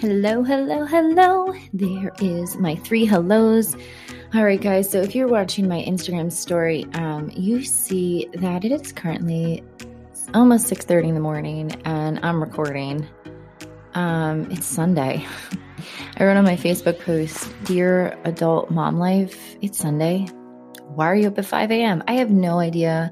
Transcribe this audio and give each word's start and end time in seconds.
Hello, 0.00 0.42
hello, 0.42 0.86
hello. 0.86 1.52
There 1.74 2.10
is 2.22 2.56
my 2.56 2.74
three 2.76 3.04
hellos. 3.04 3.76
All 4.32 4.46
right, 4.46 4.58
guys. 4.58 4.88
So 4.88 5.02
if 5.02 5.14
you're 5.14 5.28
watching 5.28 5.68
my 5.68 5.82
Instagram 5.82 6.32
story, 6.32 6.86
um, 6.94 7.30
you 7.34 7.62
see 7.62 8.26
that 8.32 8.64
it 8.64 8.72
is 8.72 8.92
currently 8.92 9.62
almost 10.32 10.68
6:30 10.68 11.08
in 11.08 11.14
the 11.14 11.20
morning, 11.20 11.72
and 11.84 12.18
I'm 12.22 12.40
recording. 12.40 13.06
Um, 13.92 14.50
it's 14.50 14.64
Sunday. 14.64 15.22
I 16.16 16.24
wrote 16.24 16.38
on 16.38 16.44
my 16.44 16.56
Facebook 16.56 16.98
post, 17.00 17.52
"Dear 17.64 18.16
adult 18.24 18.70
mom 18.70 18.98
life, 18.98 19.54
it's 19.60 19.76
Sunday. 19.76 20.28
Why 20.94 21.08
are 21.08 21.14
you 21.14 21.28
up 21.28 21.38
at 21.38 21.44
5 21.44 21.70
a.m.?" 21.70 22.02
I 22.08 22.14
have 22.14 22.30
no 22.30 22.58
idea. 22.58 23.10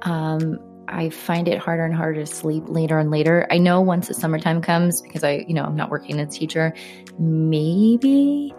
Um, 0.00 0.58
I 0.92 1.10
find 1.10 1.48
it 1.48 1.58
harder 1.58 1.84
and 1.84 1.94
harder 1.94 2.20
to 2.20 2.26
sleep 2.26 2.64
later 2.66 2.98
and 2.98 3.10
later. 3.10 3.46
I 3.50 3.58
know 3.58 3.80
once 3.80 4.08
the 4.08 4.14
summertime 4.14 4.60
comes, 4.62 5.00
because 5.00 5.24
I, 5.24 5.44
you 5.48 5.54
know, 5.54 5.64
I'm 5.64 5.76
not 5.76 5.90
working 5.90 6.20
as 6.20 6.34
a 6.34 6.38
teacher, 6.38 6.74
maybe. 7.18 8.54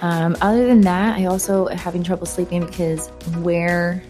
Um, 0.00 0.36
other 0.40 0.66
than 0.66 0.82
that, 0.82 1.18
I 1.18 1.26
also 1.26 1.66
having 1.68 2.02
trouble 2.02 2.26
sleeping 2.26 2.64
because 2.64 3.08
where, 3.40 4.02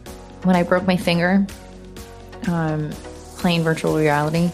when 0.42 0.56
I 0.56 0.62
broke 0.62 0.86
my 0.86 0.96
finger, 0.96 1.46
um, 2.48 2.90
playing 3.38 3.62
virtual 3.62 3.96
reality, 3.96 4.50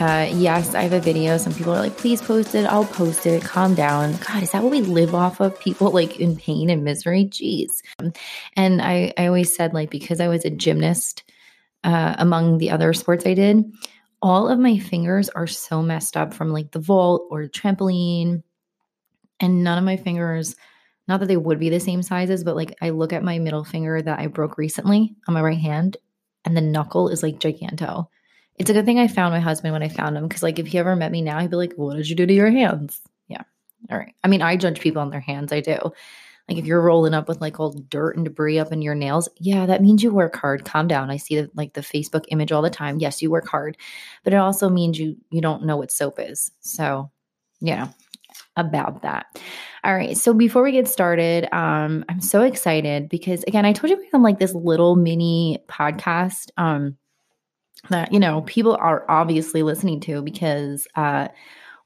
uh, 0.00 0.30
yes, 0.32 0.74
I 0.74 0.82
have 0.82 0.94
a 0.94 1.00
video. 1.00 1.36
Some 1.36 1.52
people 1.52 1.74
are 1.74 1.78
like, 1.78 1.98
please 1.98 2.22
post 2.22 2.54
it. 2.54 2.64
I'll 2.64 2.86
post 2.86 3.26
it. 3.26 3.42
Calm 3.42 3.74
down. 3.74 4.16
God, 4.26 4.42
is 4.42 4.50
that 4.52 4.62
what 4.62 4.72
we 4.72 4.80
live 4.80 5.14
off 5.14 5.40
of? 5.40 5.60
People 5.60 5.90
like 5.92 6.18
in 6.18 6.36
pain 6.36 6.70
and 6.70 6.82
misery? 6.82 7.26
Jeez. 7.26 7.82
And 8.56 8.80
I, 8.80 9.12
I 9.18 9.26
always 9.26 9.54
said, 9.54 9.74
like, 9.74 9.90
because 9.90 10.20
I 10.20 10.28
was 10.28 10.46
a 10.46 10.50
gymnast, 10.50 11.22
uh, 11.84 12.14
among 12.18 12.58
the 12.58 12.70
other 12.70 12.92
sports 12.92 13.26
I 13.26 13.34
did, 13.34 13.64
all 14.22 14.48
of 14.48 14.58
my 14.58 14.78
fingers 14.78 15.28
are 15.30 15.46
so 15.46 15.82
messed 15.82 16.16
up 16.16 16.34
from 16.34 16.52
like 16.52 16.72
the 16.72 16.78
vault 16.78 17.26
or 17.30 17.44
trampoline. 17.44 18.42
And 19.40 19.64
none 19.64 19.78
of 19.78 19.84
my 19.84 19.96
fingers, 19.96 20.54
not 21.08 21.20
that 21.20 21.26
they 21.26 21.36
would 21.36 21.58
be 21.58 21.70
the 21.70 21.80
same 21.80 22.02
sizes, 22.02 22.44
but 22.44 22.56
like 22.56 22.76
I 22.82 22.90
look 22.90 23.12
at 23.12 23.24
my 23.24 23.38
middle 23.38 23.64
finger 23.64 24.02
that 24.02 24.18
I 24.18 24.26
broke 24.26 24.58
recently 24.58 25.14
on 25.26 25.34
my 25.34 25.40
right 25.40 25.58
hand, 25.58 25.96
and 26.44 26.56
the 26.56 26.60
knuckle 26.60 27.08
is 27.08 27.22
like 27.22 27.40
giganto. 27.40 28.06
It's 28.56 28.68
a 28.68 28.74
good 28.74 28.84
thing 28.84 28.98
I 28.98 29.08
found 29.08 29.32
my 29.32 29.40
husband 29.40 29.72
when 29.72 29.82
I 29.82 29.88
found 29.88 30.18
him 30.18 30.28
because, 30.28 30.42
like, 30.42 30.58
if 30.58 30.66
he 30.66 30.78
ever 30.78 30.94
met 30.94 31.10
me 31.10 31.22
now, 31.22 31.38
he'd 31.38 31.50
be 31.50 31.56
like, 31.56 31.72
What 31.76 31.96
did 31.96 32.10
you 32.10 32.16
do 32.16 32.26
to 32.26 32.32
your 32.34 32.50
hands? 32.50 33.00
Yeah. 33.26 33.42
All 33.90 33.96
right. 33.96 34.14
I 34.22 34.28
mean, 34.28 34.42
I 34.42 34.56
judge 34.56 34.80
people 34.80 35.00
on 35.00 35.08
their 35.08 35.20
hands. 35.20 35.50
I 35.50 35.60
do. 35.60 35.78
Like 36.50 36.58
if 36.58 36.66
you're 36.66 36.82
rolling 36.82 37.14
up 37.14 37.28
with 37.28 37.40
like 37.40 37.60
all 37.60 37.70
dirt 37.70 38.16
and 38.16 38.24
debris 38.24 38.58
up 38.58 38.72
in 38.72 38.82
your 38.82 38.96
nails, 38.96 39.28
yeah, 39.36 39.66
that 39.66 39.82
means 39.82 40.02
you 40.02 40.12
work 40.12 40.34
hard. 40.34 40.64
Calm 40.64 40.88
down. 40.88 41.08
I 41.08 41.16
see 41.16 41.40
the, 41.40 41.50
like 41.54 41.74
the 41.74 41.80
Facebook 41.80 42.24
image 42.28 42.50
all 42.50 42.60
the 42.60 42.68
time. 42.68 42.98
Yes, 42.98 43.22
you 43.22 43.30
work 43.30 43.46
hard, 43.46 43.76
but 44.24 44.32
it 44.32 44.36
also 44.36 44.68
means 44.68 44.98
you 44.98 45.16
you 45.30 45.40
don't 45.40 45.64
know 45.64 45.76
what 45.76 45.92
soap 45.92 46.18
is. 46.18 46.50
So, 46.58 47.08
know, 47.76 47.88
about 48.56 49.02
that. 49.02 49.26
All 49.84 49.94
right. 49.94 50.16
So 50.16 50.34
before 50.34 50.64
we 50.64 50.72
get 50.72 50.88
started, 50.88 51.48
um, 51.54 52.04
I'm 52.08 52.20
so 52.20 52.42
excited 52.42 53.08
because 53.08 53.44
again, 53.44 53.64
I 53.64 53.72
told 53.72 53.90
you 53.90 54.04
have 54.12 54.20
like 54.20 54.40
this 54.40 54.52
little 54.52 54.96
mini 54.96 55.62
podcast 55.68 56.50
um 56.56 56.96
that 57.90 58.12
you 58.12 58.18
know 58.18 58.42
people 58.42 58.74
are 58.74 59.06
obviously 59.08 59.62
listening 59.62 60.00
to 60.00 60.20
because 60.20 60.86
uh 60.96 61.28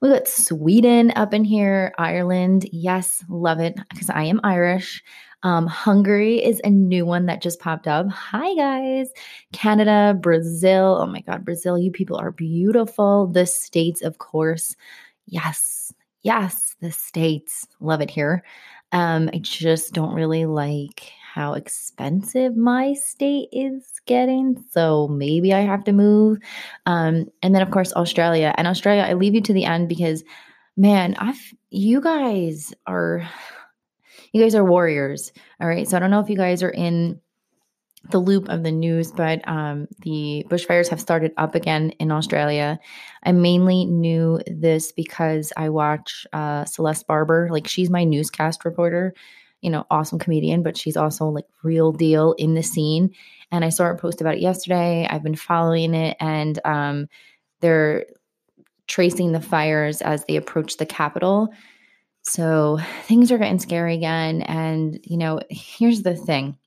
we 0.04 0.10
got 0.10 0.28
Sweden 0.28 1.14
up 1.16 1.32
in 1.32 1.44
here, 1.44 1.94
Ireland. 1.96 2.68
Yes, 2.72 3.24
love 3.30 3.58
it 3.58 3.74
because 3.88 4.10
I 4.10 4.24
am 4.24 4.38
Irish. 4.44 5.02
Um, 5.44 5.66
Hungary 5.66 6.44
is 6.44 6.60
a 6.62 6.68
new 6.68 7.06
one 7.06 7.24
that 7.24 7.40
just 7.40 7.58
popped 7.58 7.88
up. 7.88 8.06
Hi, 8.10 8.54
guys. 8.54 9.08
Canada, 9.54 10.14
Brazil. 10.20 10.98
Oh 11.00 11.06
my 11.06 11.22
God, 11.22 11.42
Brazil, 11.42 11.78
you 11.78 11.90
people 11.90 12.18
are 12.18 12.32
beautiful. 12.32 13.28
The 13.28 13.46
States, 13.46 14.02
of 14.02 14.18
course. 14.18 14.76
Yes, 15.24 15.90
yes, 16.20 16.76
the 16.82 16.92
States. 16.92 17.66
Love 17.80 18.02
it 18.02 18.10
here. 18.10 18.44
Um, 18.92 19.30
I 19.32 19.38
just 19.38 19.94
don't 19.94 20.12
really 20.12 20.44
like 20.44 21.12
how 21.34 21.54
expensive 21.54 22.56
my 22.56 22.92
state 22.92 23.48
is 23.50 23.84
getting. 24.06 24.64
So 24.70 25.08
maybe 25.08 25.52
I 25.52 25.62
have 25.62 25.82
to 25.84 25.92
move. 25.92 26.38
Um, 26.86 27.26
and 27.42 27.52
then, 27.52 27.60
of 27.60 27.72
course, 27.72 27.92
Australia. 27.92 28.54
And 28.56 28.68
Australia, 28.68 29.02
I 29.02 29.14
leave 29.14 29.34
you 29.34 29.40
to 29.40 29.52
the 29.52 29.64
end 29.64 29.88
because, 29.88 30.22
man, 30.76 31.16
I've, 31.18 31.40
you 31.70 32.00
guys 32.00 32.72
are, 32.86 33.28
you 34.32 34.40
guys 34.40 34.54
are 34.54 34.64
warriors. 34.64 35.32
All 35.60 35.66
right. 35.66 35.88
So 35.88 35.96
I 35.96 36.00
don't 36.00 36.12
know 36.12 36.20
if 36.20 36.30
you 36.30 36.36
guys 36.36 36.62
are 36.62 36.70
in 36.70 37.20
the 38.10 38.20
loop 38.20 38.48
of 38.48 38.62
the 38.62 38.70
news, 38.70 39.10
but 39.10 39.40
um, 39.48 39.88
the 40.02 40.46
bushfires 40.48 40.88
have 40.88 41.00
started 41.00 41.32
up 41.36 41.56
again 41.56 41.90
in 41.98 42.12
Australia. 42.12 42.78
I 43.24 43.32
mainly 43.32 43.86
knew 43.86 44.38
this 44.46 44.92
because 44.92 45.52
I 45.56 45.70
watch 45.70 46.28
uh, 46.32 46.64
Celeste 46.64 47.08
Barber. 47.08 47.48
Like, 47.50 47.66
she's 47.66 47.90
my 47.90 48.04
newscast 48.04 48.64
reporter 48.64 49.14
you 49.64 49.70
know, 49.70 49.86
awesome 49.90 50.18
comedian, 50.18 50.62
but 50.62 50.76
she's 50.76 50.96
also 50.96 51.26
like 51.26 51.46
real 51.62 51.90
deal 51.90 52.34
in 52.34 52.54
the 52.54 52.62
scene. 52.62 53.14
And 53.50 53.64
I 53.64 53.70
saw 53.70 53.84
her 53.84 53.96
post 53.96 54.20
about 54.20 54.34
it 54.34 54.42
yesterday. 54.42 55.06
I've 55.08 55.22
been 55.22 55.34
following 55.34 55.94
it, 55.94 56.16
and 56.20 56.60
um, 56.66 57.06
they're 57.60 58.04
tracing 58.86 59.32
the 59.32 59.40
fires 59.40 60.02
as 60.02 60.24
they 60.26 60.36
approach 60.36 60.76
the 60.76 60.84
capital. 60.84 61.48
So 62.22 62.78
things 63.04 63.32
are 63.32 63.38
getting 63.38 63.58
scary 63.58 63.94
again. 63.94 64.42
And, 64.42 65.00
you 65.04 65.16
know, 65.16 65.40
here's 65.48 66.02
the 66.02 66.14
thing 66.14 66.58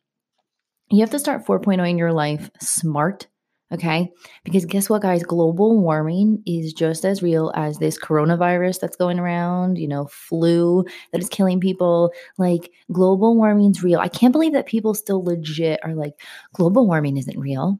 you 0.89 1.01
have 1.01 1.11
to 1.11 1.19
start 1.19 1.45
4.0 1.45 1.87
in 1.87 1.97
your 1.97 2.13
life 2.13 2.49
smart 2.59 3.27
Okay. 3.73 4.09
Because 4.45 4.65
guess 4.65 4.89
what, 4.89 5.01
guys? 5.01 5.23
Global 5.23 5.77
warming 5.77 6.41
is 6.45 6.71
just 6.71 7.03
as 7.03 7.21
real 7.21 7.51
as 7.53 7.79
this 7.79 7.99
coronavirus 7.99 8.79
that's 8.79 8.95
going 8.95 9.19
around, 9.19 9.77
you 9.77 9.89
know, 9.89 10.05
flu 10.07 10.85
that 11.11 11.21
is 11.21 11.27
killing 11.27 11.59
people. 11.59 12.13
Like, 12.37 12.71
global 12.93 13.35
warming's 13.35 13.83
real. 13.83 13.99
I 13.99 14.07
can't 14.07 14.31
believe 14.31 14.53
that 14.53 14.67
people 14.67 14.93
still 14.93 15.21
legit 15.21 15.81
are 15.83 15.95
like, 15.95 16.13
global 16.53 16.87
warming 16.87 17.17
isn't 17.17 17.37
real. 17.37 17.79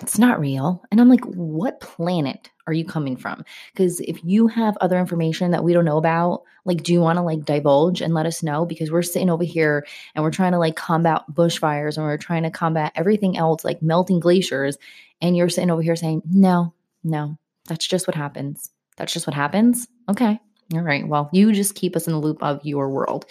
It's 0.00 0.18
not 0.18 0.40
real. 0.40 0.82
And 0.90 1.00
I'm 1.00 1.08
like, 1.08 1.24
what 1.24 1.80
planet 1.80 2.50
are 2.66 2.72
you 2.72 2.84
coming 2.84 3.16
from? 3.16 3.44
Because 3.72 4.00
if 4.00 4.18
you 4.24 4.48
have 4.48 4.76
other 4.80 4.98
information 4.98 5.52
that 5.52 5.62
we 5.62 5.72
don't 5.72 5.84
know 5.84 5.98
about, 5.98 6.42
like, 6.64 6.82
do 6.82 6.92
you 6.92 7.00
want 7.00 7.16
to 7.16 7.22
like 7.22 7.44
divulge 7.44 8.00
and 8.00 8.12
let 8.12 8.26
us 8.26 8.42
know? 8.42 8.66
Because 8.66 8.90
we're 8.90 9.02
sitting 9.02 9.30
over 9.30 9.44
here 9.44 9.86
and 10.14 10.24
we're 10.24 10.32
trying 10.32 10.52
to 10.52 10.58
like 10.58 10.74
combat 10.74 11.22
bushfires 11.32 11.96
and 11.96 12.04
we're 12.04 12.16
trying 12.16 12.42
to 12.42 12.50
combat 12.50 12.92
everything 12.96 13.36
else, 13.36 13.64
like 13.64 13.82
melting 13.82 14.18
glaciers. 14.18 14.76
And 15.20 15.36
you're 15.36 15.48
sitting 15.48 15.70
over 15.70 15.82
here 15.82 15.96
saying, 15.96 16.22
no, 16.28 16.74
no, 17.04 17.38
that's 17.68 17.86
just 17.86 18.08
what 18.08 18.16
happens. 18.16 18.70
That's 18.96 19.12
just 19.12 19.28
what 19.28 19.34
happens. 19.34 19.86
Okay. 20.08 20.40
All 20.72 20.80
right. 20.80 21.06
Well, 21.06 21.30
you 21.32 21.52
just 21.52 21.76
keep 21.76 21.94
us 21.94 22.08
in 22.08 22.14
the 22.14 22.18
loop 22.18 22.42
of 22.42 22.64
your 22.64 22.88
world. 22.90 23.26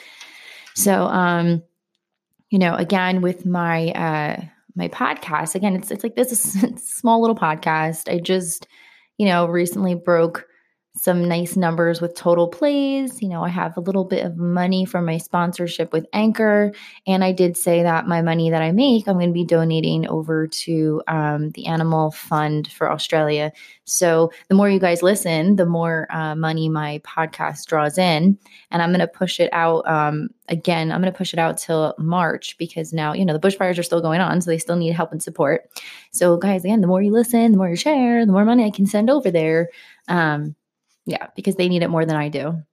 So, 0.76 1.06
um, 1.06 1.62
you 2.52 2.60
know, 2.60 2.76
again, 2.76 3.22
with 3.22 3.46
my, 3.46 3.90
uh, 3.92 4.46
my 4.76 4.88
podcast, 4.88 5.56
again, 5.56 5.76
it's, 5.76 5.92
it's 5.92 6.04
like 6.04 6.16
this 6.16 6.32
is 6.32 6.84
small 6.84 7.22
little 7.22 7.36
podcast. 7.36 8.12
I 8.12 8.20
just, 8.20 8.68
you 9.18 9.28
know, 9.28 9.46
recently 9.46 9.96
broke 9.96 10.48
some 11.04 11.28
nice 11.28 11.58
numbers 11.58 12.00
with 12.00 12.16
total 12.16 12.48
plays. 12.48 13.22
You 13.22 13.28
know, 13.28 13.44
I 13.44 13.50
have 13.50 13.76
a 13.76 13.82
little 13.82 14.06
bit 14.06 14.26
of 14.26 14.38
money 14.38 14.86
from 14.86 15.06
my 15.06 15.18
sponsorship 15.18 15.92
with 15.92 16.06
Anchor. 16.14 16.72
And 17.06 17.26
I 17.26 17.34
did 17.34 17.58
say 17.58 17.84
that 17.84 18.08
my 18.08 18.22
money 18.22 18.50
that 18.50 18.62
I 18.62 18.72
make, 18.72 19.06
I'm 19.06 19.16
going 19.16 19.28
to 19.28 19.34
be 19.34 19.44
donating 19.44 20.08
over 20.08 20.48
to 20.48 21.02
um, 21.10 21.50
the 21.50 21.66
Animal 21.66 22.12
Fund 22.12 22.72
for 22.72 22.90
Australia. 22.90 23.52
So 23.84 24.32
the 24.48 24.56
more 24.56 24.70
you 24.70 24.80
guys 24.80 25.04
listen, 25.04 25.58
the 25.58 25.66
more 25.66 26.08
uh, 26.10 26.36
money 26.36 26.70
my 26.70 27.00
podcast 27.00 27.66
draws 27.66 27.98
in. 27.98 28.38
And 28.72 28.82
I'm 28.82 28.92
going 28.92 29.02
to 29.02 29.08
push 29.08 29.42
it 29.42 29.50
out. 29.52 29.86
Um, 29.86 30.30
again, 30.48 30.90
I'm 30.90 31.02
going 31.02 31.12
to 31.12 31.18
push 31.18 31.34
it 31.34 31.40
out 31.40 31.58
till 31.58 31.96
March 31.98 32.58
because 32.58 32.94
now, 32.94 33.12
you 33.12 33.26
know, 33.26 33.38
the 33.38 33.46
bushfires 33.46 33.78
are 33.78 33.84
still 33.84 34.00
going 34.00 34.22
on. 34.22 34.40
So 34.40 34.50
they 34.50 34.58
still 34.58 34.78
need 34.78 34.94
help 34.94 35.12
and 35.12 35.22
support. 35.22 35.70
So, 36.12 36.38
guys, 36.38 36.64
again, 36.64 36.80
the 36.80 36.88
more 36.88 37.02
you 37.02 37.12
listen, 37.12 37.52
the 37.52 37.58
more 37.58 37.68
you 37.68 37.76
share, 37.76 38.26
the 38.26 38.32
more 38.32 38.46
money 38.46 38.64
I 38.64 38.72
can 38.72 38.86
send 38.86 39.10
over 39.10 39.30
there. 39.30 39.68
Um, 40.08 40.56
yeah, 41.06 41.28
because 41.36 41.56
they 41.56 41.70
need 41.70 41.84
it 41.84 41.90
more 41.90 42.06
than 42.06 42.16
I 42.16 42.30
do. 42.30 42.64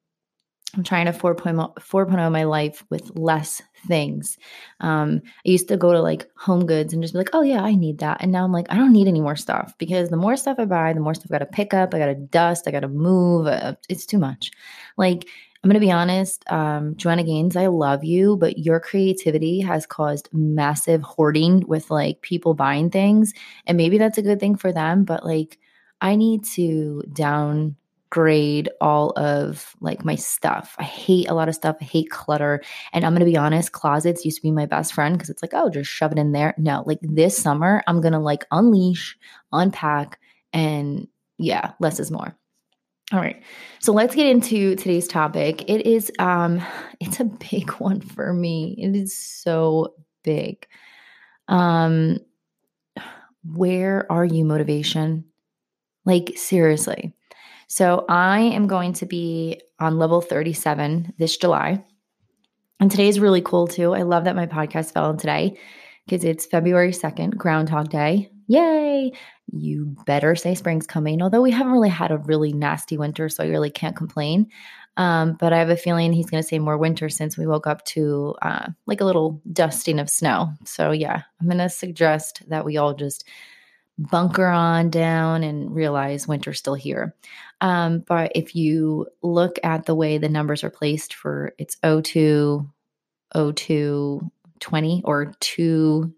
I'm 0.76 0.84
trying 0.84 1.06
to 1.06 1.12
4.0, 1.12 1.74
4.0 1.78 2.32
my 2.32 2.44
life 2.44 2.84
with 2.90 3.10
less 3.16 3.60
things. 3.88 4.38
Um, 4.78 5.20
I 5.24 5.50
used 5.50 5.66
to 5.68 5.76
go 5.76 5.92
to 5.92 6.00
like 6.00 6.30
home 6.36 6.64
goods 6.64 6.92
and 6.92 7.02
just 7.02 7.12
be 7.12 7.18
like, 7.18 7.30
oh 7.32 7.42
yeah, 7.42 7.62
I 7.62 7.74
need 7.74 7.98
that. 7.98 8.18
And 8.20 8.30
now 8.30 8.44
I'm 8.44 8.52
like, 8.52 8.66
I 8.70 8.76
don't 8.76 8.92
need 8.92 9.08
any 9.08 9.20
more 9.20 9.34
stuff 9.34 9.74
because 9.78 10.10
the 10.10 10.16
more 10.16 10.36
stuff 10.36 10.60
I 10.60 10.66
buy, 10.66 10.92
the 10.92 11.00
more 11.00 11.14
stuff 11.14 11.26
I 11.30 11.34
got 11.34 11.38
to 11.38 11.46
pick 11.46 11.74
up, 11.74 11.92
I 11.92 11.98
got 11.98 12.06
to 12.06 12.14
dust, 12.14 12.68
I 12.68 12.70
got 12.70 12.80
to 12.80 12.88
move. 12.88 13.48
Uh, 13.48 13.74
it's 13.88 14.06
too 14.06 14.18
much. 14.18 14.52
Like, 14.96 15.26
I'm 15.62 15.68
going 15.68 15.74
to 15.74 15.84
be 15.84 15.92
honest, 15.92 16.44
um, 16.50 16.96
Joanna 16.96 17.24
Gaines, 17.24 17.56
I 17.56 17.66
love 17.66 18.02
you, 18.04 18.36
but 18.36 18.58
your 18.58 18.80
creativity 18.80 19.60
has 19.60 19.86
caused 19.86 20.28
massive 20.32 21.02
hoarding 21.02 21.66
with 21.66 21.90
like 21.90 22.22
people 22.22 22.54
buying 22.54 22.90
things. 22.90 23.34
And 23.66 23.76
maybe 23.76 23.98
that's 23.98 24.18
a 24.18 24.22
good 24.22 24.40
thing 24.40 24.56
for 24.56 24.72
them, 24.72 25.04
but 25.04 25.24
like, 25.24 25.58
I 26.00 26.16
need 26.16 26.44
to 26.54 27.02
down 27.12 27.76
grade 28.10 28.68
all 28.80 29.10
of 29.10 29.74
like 29.80 30.04
my 30.04 30.16
stuff. 30.16 30.74
I 30.78 30.82
hate 30.82 31.28
a 31.28 31.34
lot 31.34 31.48
of 31.48 31.54
stuff. 31.54 31.76
I 31.80 31.84
hate 31.84 32.10
clutter. 32.10 32.60
And 32.92 33.04
I'm 33.04 33.12
going 33.12 33.20
to 33.20 33.24
be 33.24 33.36
honest, 33.36 33.72
closets 33.72 34.24
used 34.24 34.38
to 34.38 34.42
be 34.42 34.50
my 34.50 34.66
best 34.66 34.92
friend 34.92 35.16
because 35.16 35.30
it's 35.30 35.42
like, 35.42 35.54
oh, 35.54 35.70
just 35.70 35.90
shove 35.90 36.12
it 36.12 36.18
in 36.18 36.32
there. 36.32 36.54
No, 36.58 36.82
like 36.86 36.98
this 37.02 37.36
summer, 37.36 37.82
I'm 37.86 38.00
going 38.00 38.12
to 38.12 38.18
like 38.18 38.44
unleash, 38.50 39.16
unpack, 39.52 40.18
and 40.52 41.06
yeah, 41.38 41.72
less 41.78 42.00
is 42.00 42.10
more. 42.10 42.36
All 43.12 43.18
right. 43.18 43.42
So 43.80 43.92
let's 43.92 44.14
get 44.14 44.26
into 44.26 44.76
today's 44.76 45.08
topic. 45.08 45.68
It 45.68 45.86
is 45.86 46.12
um 46.18 46.60
it's 47.00 47.20
a 47.20 47.24
big 47.24 47.70
one 47.78 48.00
for 48.00 48.32
me. 48.32 48.76
It 48.78 48.96
is 48.96 49.16
so 49.16 49.94
big. 50.22 50.66
Um 51.48 52.18
where 53.44 54.10
are 54.12 54.24
you 54.24 54.44
motivation? 54.44 55.24
Like 56.04 56.32
seriously. 56.36 57.14
So 57.70 58.04
I 58.08 58.40
am 58.40 58.66
going 58.66 58.94
to 58.94 59.06
be 59.06 59.60
on 59.78 59.96
level 59.96 60.20
37 60.20 61.14
this 61.18 61.36
July. 61.36 61.84
And 62.80 62.90
today 62.90 63.06
is 63.06 63.20
really 63.20 63.42
cool 63.42 63.68
too. 63.68 63.94
I 63.94 64.02
love 64.02 64.24
that 64.24 64.34
my 64.34 64.46
podcast 64.46 64.92
fell 64.92 65.04
on 65.04 65.16
today 65.16 65.56
because 66.04 66.24
it's 66.24 66.46
February 66.46 66.90
2nd, 66.90 67.36
Groundhog 67.36 67.88
Day. 67.88 68.28
Yay! 68.48 69.12
You 69.52 69.94
better 70.04 70.34
say 70.34 70.56
spring's 70.56 70.88
coming. 70.88 71.22
Although 71.22 71.42
we 71.42 71.52
haven't 71.52 71.72
really 71.72 71.88
had 71.88 72.10
a 72.10 72.18
really 72.18 72.52
nasty 72.52 72.98
winter, 72.98 73.28
so 73.28 73.44
I 73.44 73.46
really 73.46 73.70
can't 73.70 73.94
complain. 73.94 74.48
Um, 74.96 75.36
but 75.38 75.52
I 75.52 75.58
have 75.60 75.70
a 75.70 75.76
feeling 75.76 76.12
he's 76.12 76.28
going 76.28 76.42
to 76.42 76.48
say 76.48 76.58
more 76.58 76.76
winter 76.76 77.08
since 77.08 77.38
we 77.38 77.46
woke 77.46 77.68
up 77.68 77.84
to 77.84 78.34
uh, 78.42 78.66
like 78.86 79.00
a 79.00 79.04
little 79.04 79.40
dusting 79.52 80.00
of 80.00 80.10
snow. 80.10 80.52
So, 80.64 80.90
yeah, 80.90 81.22
I'm 81.40 81.46
going 81.46 81.58
to 81.58 81.68
suggest 81.68 82.42
that 82.48 82.64
we 82.64 82.78
all 82.78 82.94
just 82.94 83.28
bunker 84.00 84.46
on 84.46 84.90
down 84.90 85.42
and 85.42 85.74
realize 85.74 86.26
winter's 86.26 86.58
still 86.58 86.74
here. 86.74 87.14
Um, 87.60 88.02
but 88.06 88.32
if 88.34 88.56
you 88.56 89.06
look 89.22 89.58
at 89.62 89.84
the 89.84 89.94
way 89.94 90.18
the 90.18 90.28
numbers 90.28 90.64
are 90.64 90.70
placed 90.70 91.14
for 91.14 91.52
it's 91.58 91.76
02, 91.82 92.66
02, 93.34 94.30
20 94.60 95.02
or 95.04 95.32
2 95.40 96.14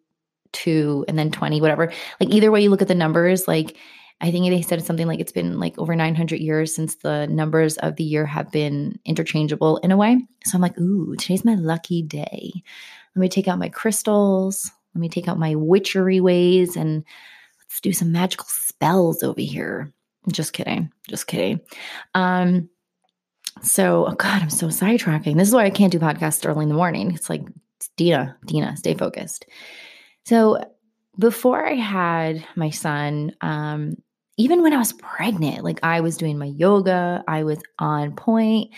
2 0.52 1.06
and 1.08 1.18
then 1.18 1.30
20 1.30 1.60
whatever. 1.60 1.92
Like 2.20 2.30
either 2.30 2.50
way 2.50 2.62
you 2.62 2.70
look 2.70 2.82
at 2.82 2.88
the 2.88 2.94
numbers 2.94 3.48
like 3.48 3.76
i 4.20 4.30
think 4.30 4.48
they 4.48 4.62
said 4.62 4.84
something 4.84 5.06
like 5.06 5.18
it's 5.18 5.32
been 5.32 5.58
like 5.58 5.76
over 5.78 5.96
900 5.96 6.38
years 6.38 6.74
since 6.74 6.96
the 6.96 7.26
numbers 7.26 7.78
of 7.78 7.96
the 7.96 8.04
year 8.04 8.26
have 8.26 8.52
been 8.52 8.98
interchangeable 9.04 9.78
in 9.78 9.90
a 9.90 9.96
way. 9.96 10.20
So 10.44 10.56
i'm 10.56 10.62
like 10.62 10.78
ooh 10.78 11.16
today's 11.16 11.44
my 11.44 11.54
lucky 11.54 12.02
day. 12.02 12.52
Let 13.16 13.20
me 13.20 13.28
take 13.28 13.48
out 13.48 13.58
my 13.58 13.68
crystals. 13.68 14.70
Let 14.94 15.00
me 15.00 15.08
take 15.08 15.26
out 15.26 15.38
my 15.38 15.54
witchery 15.54 16.20
ways 16.20 16.76
and 16.76 17.04
let's 17.72 17.80
do 17.80 17.92
some 17.92 18.12
magical 18.12 18.46
spells 18.48 19.22
over 19.22 19.40
here 19.40 19.92
just 20.30 20.52
kidding 20.52 20.90
just 21.08 21.26
kidding 21.26 21.60
um 22.14 22.68
so 23.60 24.06
oh 24.06 24.14
god 24.14 24.42
i'm 24.42 24.50
so 24.50 24.68
sidetracking 24.68 25.36
this 25.36 25.48
is 25.48 25.54
why 25.54 25.64
i 25.64 25.70
can't 25.70 25.92
do 25.92 25.98
podcasts 25.98 26.48
early 26.48 26.62
in 26.62 26.68
the 26.68 26.74
morning 26.74 27.12
it's 27.12 27.28
like 27.28 27.42
Dina, 27.96 28.36
Dina, 28.46 28.76
stay 28.76 28.94
focused. 28.94 29.46
So 30.24 30.62
before 31.18 31.66
I 31.66 31.74
had 31.74 32.44
my 32.56 32.70
son, 32.70 33.32
um, 33.40 33.96
even 34.38 34.62
when 34.62 34.72
I 34.72 34.78
was 34.78 34.94
pregnant, 34.94 35.62
like 35.62 35.80
I 35.82 36.00
was 36.00 36.16
doing 36.16 36.38
my 36.38 36.46
yoga, 36.46 37.22
I 37.28 37.44
was 37.44 37.58
on 37.78 38.16
point. 38.16 38.70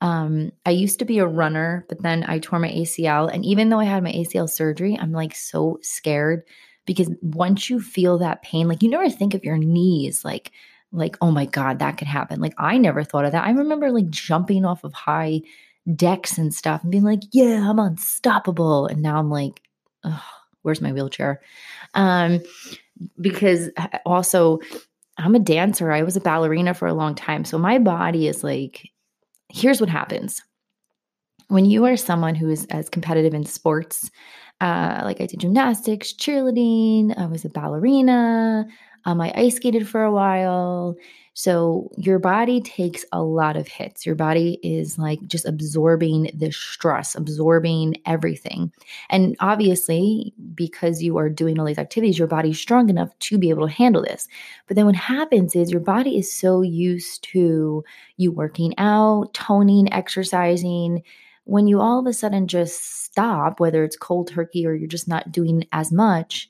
Um, 0.00 0.52
I 0.64 0.70
used 0.70 1.00
to 1.00 1.04
be 1.04 1.18
a 1.18 1.26
runner, 1.26 1.84
but 1.88 2.02
then 2.02 2.24
I 2.26 2.38
tore 2.38 2.58
my 2.58 2.70
ACL. 2.70 3.32
And 3.32 3.44
even 3.44 3.68
though 3.68 3.80
I 3.80 3.84
had 3.84 4.02
my 4.02 4.12
ACL 4.12 4.48
surgery, 4.48 4.96
I'm 4.98 5.12
like 5.12 5.34
so 5.34 5.78
scared 5.82 6.44
because 6.86 7.10
once 7.22 7.70
you 7.70 7.80
feel 7.80 8.18
that 8.18 8.42
pain, 8.42 8.68
like 8.68 8.82
you 8.82 8.88
never 8.88 9.10
think 9.10 9.34
of 9.34 9.44
your 9.44 9.58
knees, 9.58 10.24
like, 10.24 10.52
like, 10.92 11.16
oh 11.20 11.30
my 11.30 11.46
God, 11.46 11.78
that 11.78 11.98
could 11.98 12.08
happen. 12.08 12.40
Like 12.40 12.54
I 12.58 12.78
never 12.78 13.04
thought 13.04 13.24
of 13.24 13.32
that. 13.32 13.46
I 13.46 13.50
remember 13.50 13.90
like 13.90 14.10
jumping 14.10 14.64
off 14.64 14.82
of 14.84 14.92
high 14.92 15.42
decks 15.94 16.36
and 16.38 16.52
stuff 16.52 16.82
and 16.82 16.90
being 16.90 17.04
like, 17.04 17.20
yeah, 17.32 17.68
I'm 17.68 17.78
unstoppable. 17.78 18.86
And 18.86 19.02
now 19.02 19.18
I'm 19.18 19.30
like, 19.30 19.62
where's 20.62 20.80
my 20.80 20.92
wheelchair? 20.92 21.40
Um, 21.94 22.40
because 23.20 23.70
uh, 23.76 23.98
also 24.04 24.58
I'm 25.18 25.34
a 25.34 25.40
dancer. 25.40 25.90
I 25.92 26.02
was 26.02 26.16
a 26.16 26.20
ballerina 26.20 26.74
for 26.74 26.88
a 26.88 26.94
long 26.94 27.14
time. 27.14 27.44
So 27.44 27.58
my 27.58 27.78
body 27.78 28.26
is 28.26 28.42
like, 28.42 28.90
here's 29.48 29.80
what 29.80 29.90
happens. 29.90 30.42
When 31.48 31.64
you 31.64 31.84
are 31.86 31.96
someone 31.96 32.34
who 32.34 32.48
is 32.48 32.66
as 32.66 32.88
competitive 32.88 33.34
in 33.34 33.44
sports, 33.44 34.10
uh, 34.60 35.02
like 35.04 35.20
I 35.20 35.26
did 35.26 35.40
gymnastics, 35.40 36.12
cheerleading, 36.12 37.16
I 37.18 37.26
was 37.26 37.44
a 37.44 37.48
ballerina, 37.48 38.66
um, 39.04 39.20
I 39.20 39.32
ice 39.34 39.56
skated 39.56 39.88
for 39.88 40.02
a 40.02 40.12
while. 40.12 40.96
So 41.32 41.90
your 41.96 42.18
body 42.18 42.60
takes 42.60 43.04
a 43.12 43.22
lot 43.22 43.56
of 43.56 43.66
hits. 43.66 44.04
Your 44.04 44.16
body 44.16 44.58
is 44.62 44.98
like 44.98 45.20
just 45.26 45.46
absorbing 45.46 46.30
the 46.34 46.50
stress, 46.50 47.14
absorbing 47.14 47.96
everything. 48.04 48.72
And 49.08 49.36
obviously, 49.40 50.34
because 50.54 51.02
you 51.02 51.16
are 51.16 51.30
doing 51.30 51.58
all 51.58 51.64
these 51.64 51.78
activities, 51.78 52.18
your 52.18 52.28
body's 52.28 52.60
strong 52.60 52.90
enough 52.90 53.16
to 53.20 53.38
be 53.38 53.48
able 53.48 53.66
to 53.66 53.72
handle 53.72 54.02
this. 54.02 54.28
But 54.66 54.76
then 54.76 54.86
what 54.86 54.96
happens 54.96 55.56
is 55.56 55.70
your 55.70 55.80
body 55.80 56.18
is 56.18 56.30
so 56.30 56.62
used 56.62 57.22
to 57.32 57.84
you 58.16 58.32
working 58.32 58.74
out, 58.76 59.32
toning, 59.32 59.90
exercising. 59.92 61.02
When 61.50 61.66
you 61.66 61.80
all 61.80 61.98
of 61.98 62.06
a 62.06 62.12
sudden 62.12 62.46
just 62.46 63.02
stop, 63.04 63.58
whether 63.58 63.82
it's 63.82 63.96
cold 63.96 64.28
turkey 64.28 64.64
or 64.64 64.72
you're 64.72 64.86
just 64.86 65.08
not 65.08 65.32
doing 65.32 65.64
as 65.72 65.90
much, 65.90 66.48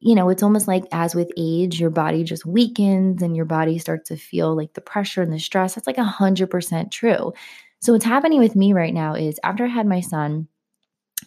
you 0.00 0.14
know, 0.14 0.28
it's 0.28 0.42
almost 0.42 0.68
like 0.68 0.84
as 0.92 1.14
with 1.14 1.32
age, 1.38 1.80
your 1.80 1.88
body 1.88 2.22
just 2.22 2.44
weakens 2.44 3.22
and 3.22 3.34
your 3.34 3.46
body 3.46 3.78
starts 3.78 4.10
to 4.10 4.16
feel 4.18 4.54
like 4.54 4.74
the 4.74 4.82
pressure 4.82 5.22
and 5.22 5.32
the 5.32 5.40
stress. 5.40 5.74
That's 5.74 5.86
like 5.86 5.96
a 5.96 6.04
hundred 6.04 6.50
percent 6.50 6.92
true. 6.92 7.32
So 7.80 7.94
what's 7.94 8.04
happening 8.04 8.38
with 8.38 8.54
me 8.54 8.74
right 8.74 8.92
now 8.92 9.14
is 9.14 9.40
after 9.42 9.64
I 9.64 9.68
had 9.68 9.86
my 9.86 10.00
son, 10.00 10.46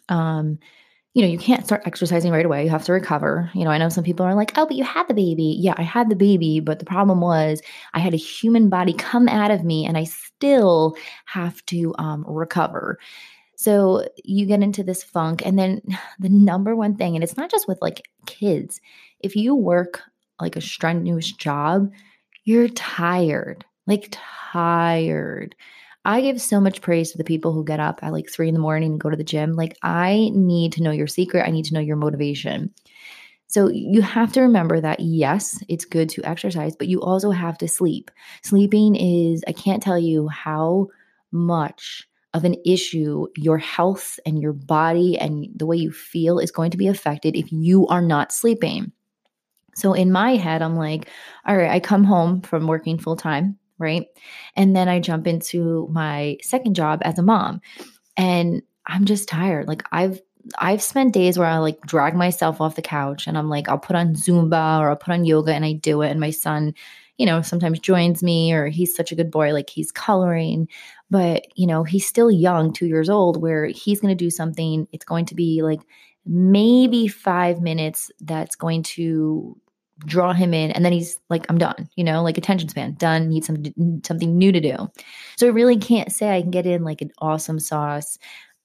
um, 0.08 0.60
you 1.16 1.22
know, 1.22 1.30
you 1.30 1.38
can't 1.38 1.66
start 1.66 1.82
exercising 1.86 2.34
right 2.34 2.46
away. 2.46 2.66
You 2.66 2.70
have 2.70 2.84
to 2.84 2.92
recover. 2.92 3.50
You 3.54 3.64
know, 3.64 3.72
I 3.72 3.78
know 3.78 3.88
some 3.88 4.04
people 4.04 4.26
are 4.26 4.36
like, 4.36 4.52
oh, 4.58 4.66
but 4.66 4.76
you 4.76 4.84
had 4.84 5.08
the 5.08 5.14
baby. 5.14 5.56
Yeah, 5.58 5.74
I 5.78 5.82
had 5.82 6.10
the 6.10 6.16
baby. 6.16 6.60
But 6.60 6.80
the 6.80 6.86
problem 6.86 7.22
was 7.22 7.62
I 7.94 8.00
had 8.00 8.14
a 8.14 8.18
human 8.18 8.68
body 8.68 8.92
come 8.92 9.30
out 9.30 9.50
of 9.50 9.64
me 9.64 9.86
and 9.86 9.98
I 9.98 10.04
still 10.04 10.98
have 11.24 11.66
to 11.68 11.96
um, 11.98 12.26
recover. 12.28 13.00
So 13.56 14.06
you 14.26 14.46
get 14.46 14.62
into 14.62 14.84
this 14.84 15.04
funk. 15.04 15.42
And 15.46 15.58
then 15.58 15.82
the 16.20 16.28
number 16.28 16.76
one 16.76 16.98
thing, 16.98 17.16
and 17.16 17.24
it's 17.24 17.38
not 17.38 17.50
just 17.50 17.66
with 17.66 17.82
like 17.82 18.10
kids, 18.26 18.82
if 19.22 19.38
you 19.38 19.56
work 19.56 20.02
like 20.42 20.58
a 20.58 20.62
strenuous 20.62 21.32
job, 21.32 21.90
you're 22.44 22.68
tired, 22.68 23.64
like 23.88 24.10
tired. 24.52 25.56
I 26.06 26.22
give 26.22 26.40
so 26.40 26.62
much 26.62 26.82
praise 26.82 27.12
to 27.12 27.18
the 27.18 27.24
people 27.24 27.52
who 27.52 27.66
get 27.66 27.80
up 27.80 28.00
at 28.04 28.14
like 28.14 28.30
three 28.30 28.48
in 28.48 28.54
the 28.54 28.60
morning 28.60 28.92
and 28.92 29.00
go 29.00 29.10
to 29.10 29.18
the 29.18 29.24
gym. 29.24 29.54
Like, 29.54 29.78
I 29.82 30.30
need 30.34 30.72
to 30.74 30.84
know 30.84 30.92
your 30.92 31.08
secret. 31.08 31.48
I 31.48 31.52
need 31.52 31.66
to 31.66 31.74
know 31.74 31.80
your 31.80 31.98
motivation. 31.98 32.72
So, 33.48 33.70
you 33.70 34.02
have 34.02 34.32
to 34.34 34.42
remember 34.42 34.80
that 34.80 35.00
yes, 35.00 35.64
it's 35.68 35.86
good 35.86 36.10
to 36.10 36.24
exercise, 36.24 36.76
but 36.76 36.88
you 36.88 37.02
also 37.02 37.32
have 37.32 37.58
to 37.60 37.68
sleep. 37.68 38.12
Sleeping 38.44 38.96
is, 38.96 39.44
I 39.48 39.52
can't 39.52 39.82
tell 39.82 39.98
you 40.00 40.28
how 40.28 40.88
much 41.32 42.08
of 42.36 42.44
an 42.44 42.56
issue, 42.66 43.28
your 43.38 43.58
health 43.58 44.20
and 44.26 44.42
your 44.42 44.52
body 44.52 45.18
and 45.18 45.48
the 45.56 45.66
way 45.66 45.78
you 45.78 45.92
feel 45.92 46.38
is 46.38 46.52
going 46.52 46.70
to 46.70 46.78
be 46.78 46.88
affected 46.88 47.36
if 47.36 47.50
you 47.52 47.88
are 47.88 48.02
not 48.02 48.34
sleeping. 48.34 48.92
So 49.76 49.94
in 49.94 50.12
my 50.12 50.36
head, 50.36 50.62
I'm 50.62 50.76
like, 50.76 51.10
all 51.46 51.56
right, 51.56 51.72
I 51.72 51.80
come 51.80 52.04
home 52.04 52.42
from 52.42 52.68
working 52.68 52.98
full 52.98 53.16
time, 53.16 53.58
right? 53.78 54.08
And 54.56 54.76
then 54.76 54.88
I 54.88 55.00
jump 55.00 55.28
into 55.28 55.88
my 55.92 56.38
second 56.42 56.76
job 56.76 57.02
as 57.04 57.18
a 57.18 57.24
mom. 57.24 57.62
And 58.18 58.62
I'm 58.88 59.06
just 59.06 59.28
tired. 59.28 59.68
Like 59.68 59.84
I've 59.92 60.22
I've 60.60 60.82
spent 60.82 61.14
days 61.14 61.40
where 61.40 61.48
I 61.48 61.58
like 61.58 61.82
drag 61.82 62.16
myself 62.16 62.62
off 62.62 62.76
the 62.76 62.82
couch 62.82 63.26
and 63.26 63.38
I'm 63.38 63.50
like, 63.50 63.68
I'll 63.68 63.80
put 63.80 63.96
on 63.96 64.14
Zumba 64.14 64.80
or 64.80 64.90
I'll 64.90 64.96
put 64.96 65.14
on 65.14 65.26
yoga 65.26 65.54
and 65.54 65.66
I 65.66 65.74
do 65.74 66.02
it. 66.04 66.12
And 66.12 66.20
my 66.20 66.30
son 66.30 66.76
you 67.18 67.26
know, 67.26 67.42
sometimes 67.42 67.80
joins 67.80 68.22
me 68.22 68.52
or 68.52 68.68
he's 68.68 68.96
such 68.96 69.12
a 69.12 69.16
good 69.16 69.32
boy, 69.32 69.54
like 69.54 69.70
he's 69.70 69.92
coloring. 69.92 70.68
But, 71.10 71.48
you 71.56 71.68
know, 71.68 71.84
he's 71.84 72.06
still 72.06 72.30
young, 72.30 72.74
two 72.74 72.88
years 72.88 73.10
old, 73.10 73.42
where 73.42 73.68
he's 73.68 74.02
going 74.02 74.16
to 74.16 74.24
do 74.24 74.30
something. 74.30 74.88
It's 74.92 75.06
going 75.06 75.26
to 75.28 75.36
be 75.36 75.62
like 75.62 75.82
maybe 76.26 77.08
five 77.08 77.62
minutes 77.62 78.12
that's 78.20 78.56
going 78.56 78.84
to 78.84 79.58
draw 80.00 80.34
him 80.34 80.54
in 80.54 80.72
and 80.72 80.84
then 80.84 80.92
he's 80.92 81.18
like 81.30 81.46
i'm 81.50 81.58
done 81.58 81.90
you 81.96 82.04
know 82.04 82.22
like 82.22 82.38
attention 82.38 82.68
span 82.68 82.94
done 82.96 83.30
need 83.30 83.46
some 83.46 83.64
something 84.04 84.38
new 84.38 84.52
to 84.52 84.60
do 84.60 84.76
so 85.38 85.48
i 85.48 85.50
really 85.50 85.78
can't 85.78 86.12
say 86.12 86.36
i 86.36 86.42
can 86.42 86.52
get 86.52 86.66
in 86.66 86.84
like 86.84 87.02
an 87.02 87.12
awesome 87.20 87.60
sauce 87.60 88.18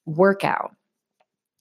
workout 0.07 0.75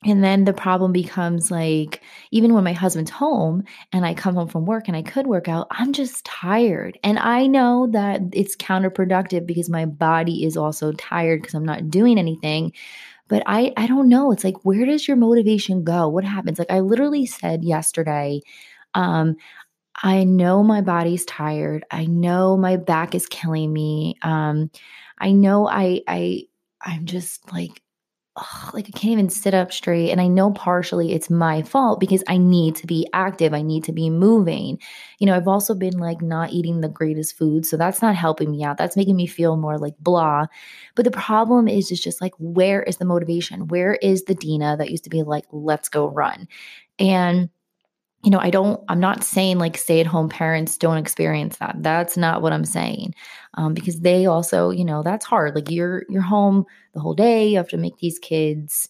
and 0.05 0.23
then 0.23 0.45
the 0.45 0.53
problem 0.53 0.93
becomes 0.93 1.51
like, 1.51 2.01
even 2.31 2.53
when 2.53 2.63
my 2.63 2.71
husband's 2.71 3.11
home 3.11 3.63
and 3.91 4.05
I 4.05 4.13
come 4.13 4.33
home 4.33 4.47
from 4.47 4.65
work 4.65 4.87
and 4.87 4.95
I 4.95 5.01
could 5.01 5.27
work 5.27 5.49
out, 5.49 5.67
I'm 5.71 5.91
just 5.91 6.23
tired. 6.23 6.97
And 7.03 7.19
I 7.19 7.47
know 7.47 7.87
that 7.91 8.21
it's 8.31 8.55
counterproductive 8.55 9.45
because 9.45 9.69
my 9.69 9.85
body 9.85 10.45
is 10.45 10.55
also 10.55 10.93
tired 10.93 11.41
because 11.41 11.53
I'm 11.53 11.65
not 11.65 11.89
doing 11.89 12.17
anything. 12.17 12.71
But 13.27 13.43
I, 13.45 13.73
I 13.75 13.87
don't 13.87 14.07
know. 14.07 14.31
It's 14.31 14.45
like, 14.45 14.63
where 14.63 14.85
does 14.85 15.05
your 15.05 15.17
motivation 15.17 15.83
go? 15.83 16.07
What 16.07 16.23
happens? 16.23 16.59
Like, 16.59 16.71
I 16.71 16.79
literally 16.79 17.25
said 17.25 17.65
yesterday, 17.65 18.41
um, 18.95 19.35
I 20.01 20.23
know 20.23 20.63
my 20.63 20.81
body's 20.81 21.25
tired. 21.25 21.85
I 21.91 22.05
know 22.05 22.57
my 22.57 22.77
back 22.77 23.15
is 23.15 23.27
killing 23.27 23.73
me. 23.73 24.15
Um, 24.21 24.71
I 25.17 25.31
know 25.31 25.67
I, 25.67 26.01
I, 26.07 26.43
I'm 26.81 27.05
just 27.05 27.51
like 27.51 27.81
ugh, 28.39 28.73
like 28.73 28.87
I 28.87 28.91
can't 28.91 29.11
even 29.11 29.29
sit 29.29 29.53
up 29.53 29.71
straight. 29.71 30.11
And 30.11 30.21
I 30.21 30.27
know 30.27 30.51
partially 30.51 31.13
it's 31.13 31.29
my 31.29 31.61
fault 31.61 31.99
because 31.99 32.23
I 32.27 32.37
need 32.37 32.75
to 32.77 32.87
be 32.87 33.07
active. 33.13 33.53
I 33.53 33.61
need 33.61 33.83
to 33.85 33.91
be 33.91 34.09
moving. 34.09 34.79
You 35.19 35.27
know, 35.27 35.35
I've 35.35 35.47
also 35.47 35.73
been 35.75 35.97
like 35.97 36.21
not 36.21 36.51
eating 36.51 36.81
the 36.81 36.89
greatest 36.89 37.37
food. 37.37 37.65
So 37.65 37.77
that's 37.77 38.01
not 38.01 38.15
helping 38.15 38.51
me 38.51 38.63
out. 38.63 38.77
That's 38.77 38.97
making 38.97 39.15
me 39.15 39.27
feel 39.27 39.57
more 39.57 39.77
like 39.77 39.97
blah. 39.99 40.45
But 40.95 41.05
the 41.05 41.11
problem 41.11 41.67
is, 41.67 41.91
is 41.91 41.99
just 41.99 42.21
like, 42.21 42.33
where 42.37 42.83
is 42.83 42.97
the 42.97 43.05
motivation? 43.05 43.67
Where 43.67 43.95
is 43.95 44.23
the 44.23 44.35
Dina 44.35 44.77
that 44.77 44.91
used 44.91 45.03
to 45.03 45.09
be 45.09 45.23
like, 45.23 45.45
let's 45.51 45.89
go 45.89 46.07
run? 46.07 46.47
And 46.97 47.49
you 48.23 48.31
know, 48.31 48.39
I 48.39 48.49
don't, 48.49 48.83
I'm 48.89 48.99
not 48.99 49.23
saying 49.23 49.59
like 49.59 49.77
stay 49.77 49.99
at 49.99 50.07
home 50.07 50.27
parents 50.27 50.77
don't 50.77 50.97
experience 50.97 51.57
that. 51.57 51.75
That's 51.79 52.17
not 52.17 52.41
what 52.41 52.51
I'm 52.51 52.65
saying. 52.65 53.15
Um, 53.53 53.73
because 53.73 54.01
they 54.01 54.25
also, 54.25 54.71
you 54.71 54.83
know, 54.83 55.03
that's 55.03 55.25
hard. 55.25 55.55
Like 55.55 55.69
you're, 55.69 56.03
you're 56.09 56.21
home 56.21 56.65
the 56.93 56.99
whole 56.99 57.13
day. 57.13 57.47
You 57.47 57.57
have 57.57 57.69
to 57.69 57.77
make 57.77 57.97
these 57.97 58.19
kids 58.19 58.89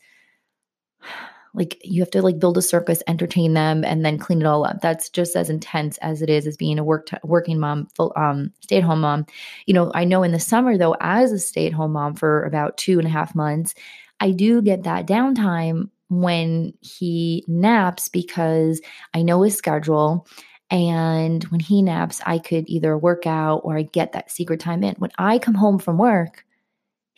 like 1.53 1.79
you 1.83 2.01
have 2.01 2.11
to 2.11 2.21
like 2.21 2.39
build 2.39 2.57
a 2.57 2.61
circus, 2.61 3.01
entertain 3.07 3.53
them, 3.53 3.83
and 3.83 4.05
then 4.05 4.17
clean 4.17 4.41
it 4.41 4.45
all 4.45 4.65
up. 4.65 4.81
That's 4.81 5.09
just 5.09 5.35
as 5.35 5.49
intense 5.49 5.97
as 5.97 6.21
it 6.21 6.29
is 6.29 6.45
as 6.45 6.57
being 6.57 6.77
a 6.77 6.83
work 6.83 7.07
t- 7.07 7.17
working 7.23 7.59
mom, 7.59 7.87
full 7.95 8.13
um, 8.15 8.51
stay 8.61 8.77
at 8.77 8.83
home 8.83 9.01
mom. 9.01 9.25
You 9.65 9.73
know, 9.73 9.91
I 9.95 10.05
know 10.05 10.21
in 10.23 10.31
the 10.31 10.39
summer 10.39 10.77
though, 10.77 10.95
as 11.01 11.31
a 11.31 11.39
stay 11.39 11.65
at 11.67 11.73
home 11.73 11.93
mom 11.93 12.15
for 12.15 12.43
about 12.43 12.77
two 12.77 12.99
and 12.99 13.07
a 13.07 13.11
half 13.11 13.33
months, 13.33 13.73
I 14.19 14.31
do 14.31 14.61
get 14.61 14.83
that 14.83 15.07
downtime 15.07 15.89
when 16.09 16.73
he 16.81 17.43
naps 17.47 18.09
because 18.09 18.81
I 19.13 19.21
know 19.21 19.41
his 19.43 19.55
schedule. 19.55 20.27
And 20.71 21.43
when 21.45 21.59
he 21.59 21.81
naps, 21.81 22.21
I 22.25 22.37
could 22.37 22.67
either 22.67 22.97
work 22.97 23.25
out 23.25 23.61
or 23.63 23.77
I 23.77 23.83
get 23.83 24.11
that 24.11 24.31
secret 24.31 24.59
time 24.59 24.83
in. 24.83 24.95
When 24.95 25.11
I 25.17 25.39
come 25.39 25.55
home 25.55 25.79
from 25.79 25.97
work, 25.97 26.45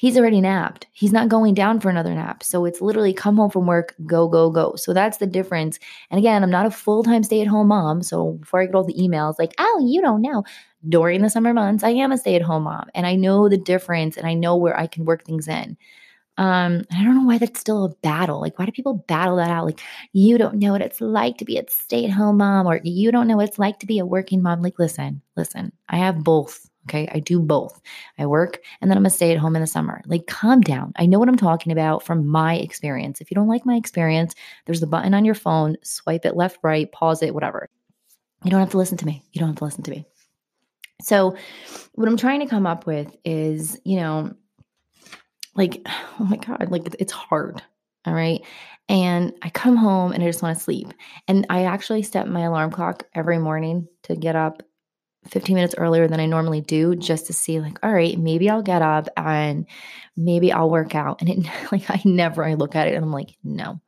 he's 0.01 0.17
already 0.17 0.41
napped. 0.41 0.88
He's 0.93 1.12
not 1.12 1.29
going 1.29 1.53
down 1.53 1.79
for 1.79 1.89
another 1.89 2.15
nap. 2.15 2.43
So 2.43 2.65
it's 2.65 2.81
literally 2.81 3.13
come 3.13 3.36
home 3.36 3.51
from 3.51 3.67
work, 3.67 3.93
go, 4.05 4.27
go, 4.27 4.50
go. 4.50 4.75
So 4.75 4.93
that's 4.93 5.17
the 5.17 5.27
difference. 5.27 5.79
And 6.10 6.17
again, 6.17 6.43
I'm 6.43 6.50
not 6.50 6.65
a 6.65 6.71
full 6.71 7.03
time 7.03 7.24
stay 7.24 7.41
at 7.41 7.48
home 7.48 7.67
mom. 7.67 8.01
So 8.01 8.31
before 8.33 8.62
I 8.62 8.65
get 8.65 8.75
all 8.75 8.83
the 8.83 8.95
emails 8.95 9.36
like, 9.38 9.53
oh, 9.60 9.86
you 9.88 10.01
don't 10.01 10.21
know. 10.21 10.43
During 10.89 11.21
the 11.21 11.29
summer 11.29 11.53
months, 11.53 11.83
I 11.83 11.91
am 11.91 12.12
a 12.12 12.17
stay 12.17 12.36
at 12.36 12.41
home 12.41 12.63
mom 12.63 12.89
and 12.95 13.05
I 13.05 13.15
know 13.15 13.48
the 13.48 13.57
difference 13.57 14.17
and 14.17 14.25
I 14.25 14.33
know 14.33 14.55
where 14.55 14.75
I 14.75 14.88
can 14.88 15.05
work 15.05 15.24
things 15.24 15.48
in. 15.48 15.77
Um, 16.41 16.86
I 16.91 17.03
don't 17.03 17.13
know 17.13 17.27
why 17.27 17.38
that's 17.38 17.60
still 17.60 17.86
a 17.86 17.89
battle. 18.01 18.41
Like, 18.41 18.57
why 18.57 18.65
do 18.65 18.71
people 18.71 19.05
battle 19.07 19.36
that 19.36 19.51
out? 19.51 19.63
Like, 19.63 19.79
you 20.12 20.39
don't 20.39 20.55
know 20.55 20.71
what 20.71 20.81
it's 20.81 21.00
like 21.00 21.38
to 21.38 21.45
be 21.45 21.60
a 21.60 21.63
stay 21.69 22.03
at 22.03 22.10
home 22.10 22.38
mom, 22.38 22.65
or 22.65 22.81
you 22.83 23.12
don't 23.12 23.27
know 23.27 23.38
what 23.38 23.48
it's 23.48 23.60
like 23.60 23.77
to 23.77 23.86
be 23.86 24.00
a 24.00 24.07
working 24.07 24.41
mom. 24.41 24.63
Like, 24.63 24.79
listen, 24.79 25.21
listen, 25.38 25.71
I 25.89 25.98
have 25.98 26.24
both. 26.24 26.67
Okay. 26.89 27.07
I 27.13 27.19
do 27.19 27.39
both. 27.39 27.79
I 28.17 28.25
work 28.25 28.60
and 28.81 28.89
then 28.89 28.98
I'm 28.98 29.05
a 29.05 29.12
stay 29.12 29.31
at 29.31 29.38
home 29.38 29.55
in 29.55 29.62
the 29.62 29.67
summer. 29.67 30.01
Like, 30.07 30.25
calm 30.25 30.62
down. 30.62 30.93
I 30.95 31.05
know 31.05 31.19
what 31.19 31.29
I'm 31.29 31.38
talking 31.38 31.71
about 31.71 32.01
from 32.01 32.25
my 32.25 32.55
experience. 32.55 33.21
If 33.21 33.29
you 33.29 33.36
don't 33.36 33.48
like 33.48 33.67
my 33.67 33.75
experience, 33.75 34.33
there's 34.65 34.79
the 34.79 34.88
button 34.88 35.13
on 35.13 35.24
your 35.24 35.36
phone, 35.36 35.77
swipe 35.83 36.25
it 36.25 36.36
left, 36.36 36.57
right, 36.63 36.91
pause 36.91 37.21
it, 37.21 37.36
whatever. 37.36 37.69
You 38.43 38.50
don't 38.50 38.62
have 38.62 38.71
to 38.71 38.79
listen 38.79 38.98
to 38.98 39.05
me. 39.05 39.24
You 39.31 39.39
don't 39.41 39.50
have 39.50 39.57
to 39.57 39.63
listen 39.63 39.83
to 39.83 39.91
me. 39.91 40.07
So, 41.03 41.36
what 41.93 42.07
I'm 42.07 42.17
trying 42.17 42.39
to 42.39 42.48
come 42.48 42.65
up 42.65 42.88
with 42.88 43.15
is, 43.25 43.79
you 43.86 43.98
know, 43.98 44.33
like, 45.55 45.81
oh 46.20 46.24
my 46.25 46.38
God, 46.38 46.67
like 46.70 46.96
it's 47.00 47.13
hard. 47.13 47.62
All 48.05 48.13
right. 48.13 48.41
And 48.89 49.34
I 49.41 49.50
come 49.50 49.77
home 49.77 50.12
and 50.12 50.24
I 50.24 50.25
just 50.25 50.41
want 50.41 50.58
to 50.58 50.63
sleep. 50.63 50.93
And 51.27 51.46
I 51.50 51.65
actually 51.65 52.03
set 52.03 52.27
my 52.27 52.41
alarm 52.41 52.72
clock 52.72 53.03
every 53.13 53.38
morning 53.38 53.88
to 54.03 54.15
get 54.15 54.36
up 54.36 54.63
15 55.29 55.55
minutes 55.55 55.75
earlier 55.77 56.08
than 56.08 56.20
I 56.20 56.25
normally 56.25 56.62
do 56.62 56.96
just 56.96 57.27
to 57.27 57.34
see, 57.34 57.60
like, 57.60 57.77
all 57.84 57.93
right, 57.93 58.17
maybe 58.17 58.50
I'll 58.50 58.63
get 58.63 58.81
up 58.81 59.08
and 59.15 59.67
maybe 60.17 60.51
I'll 60.51 60.70
work 60.70 60.96
out. 60.96 61.22
And 61.22 61.29
it, 61.29 61.51
like, 61.72 61.89
I 61.89 62.01
never, 62.03 62.43
I 62.43 62.55
look 62.55 62.75
at 62.75 62.88
it 62.88 62.96
and 62.96 63.05
I'm 63.05 63.12
like, 63.12 63.36
no, 63.43 63.79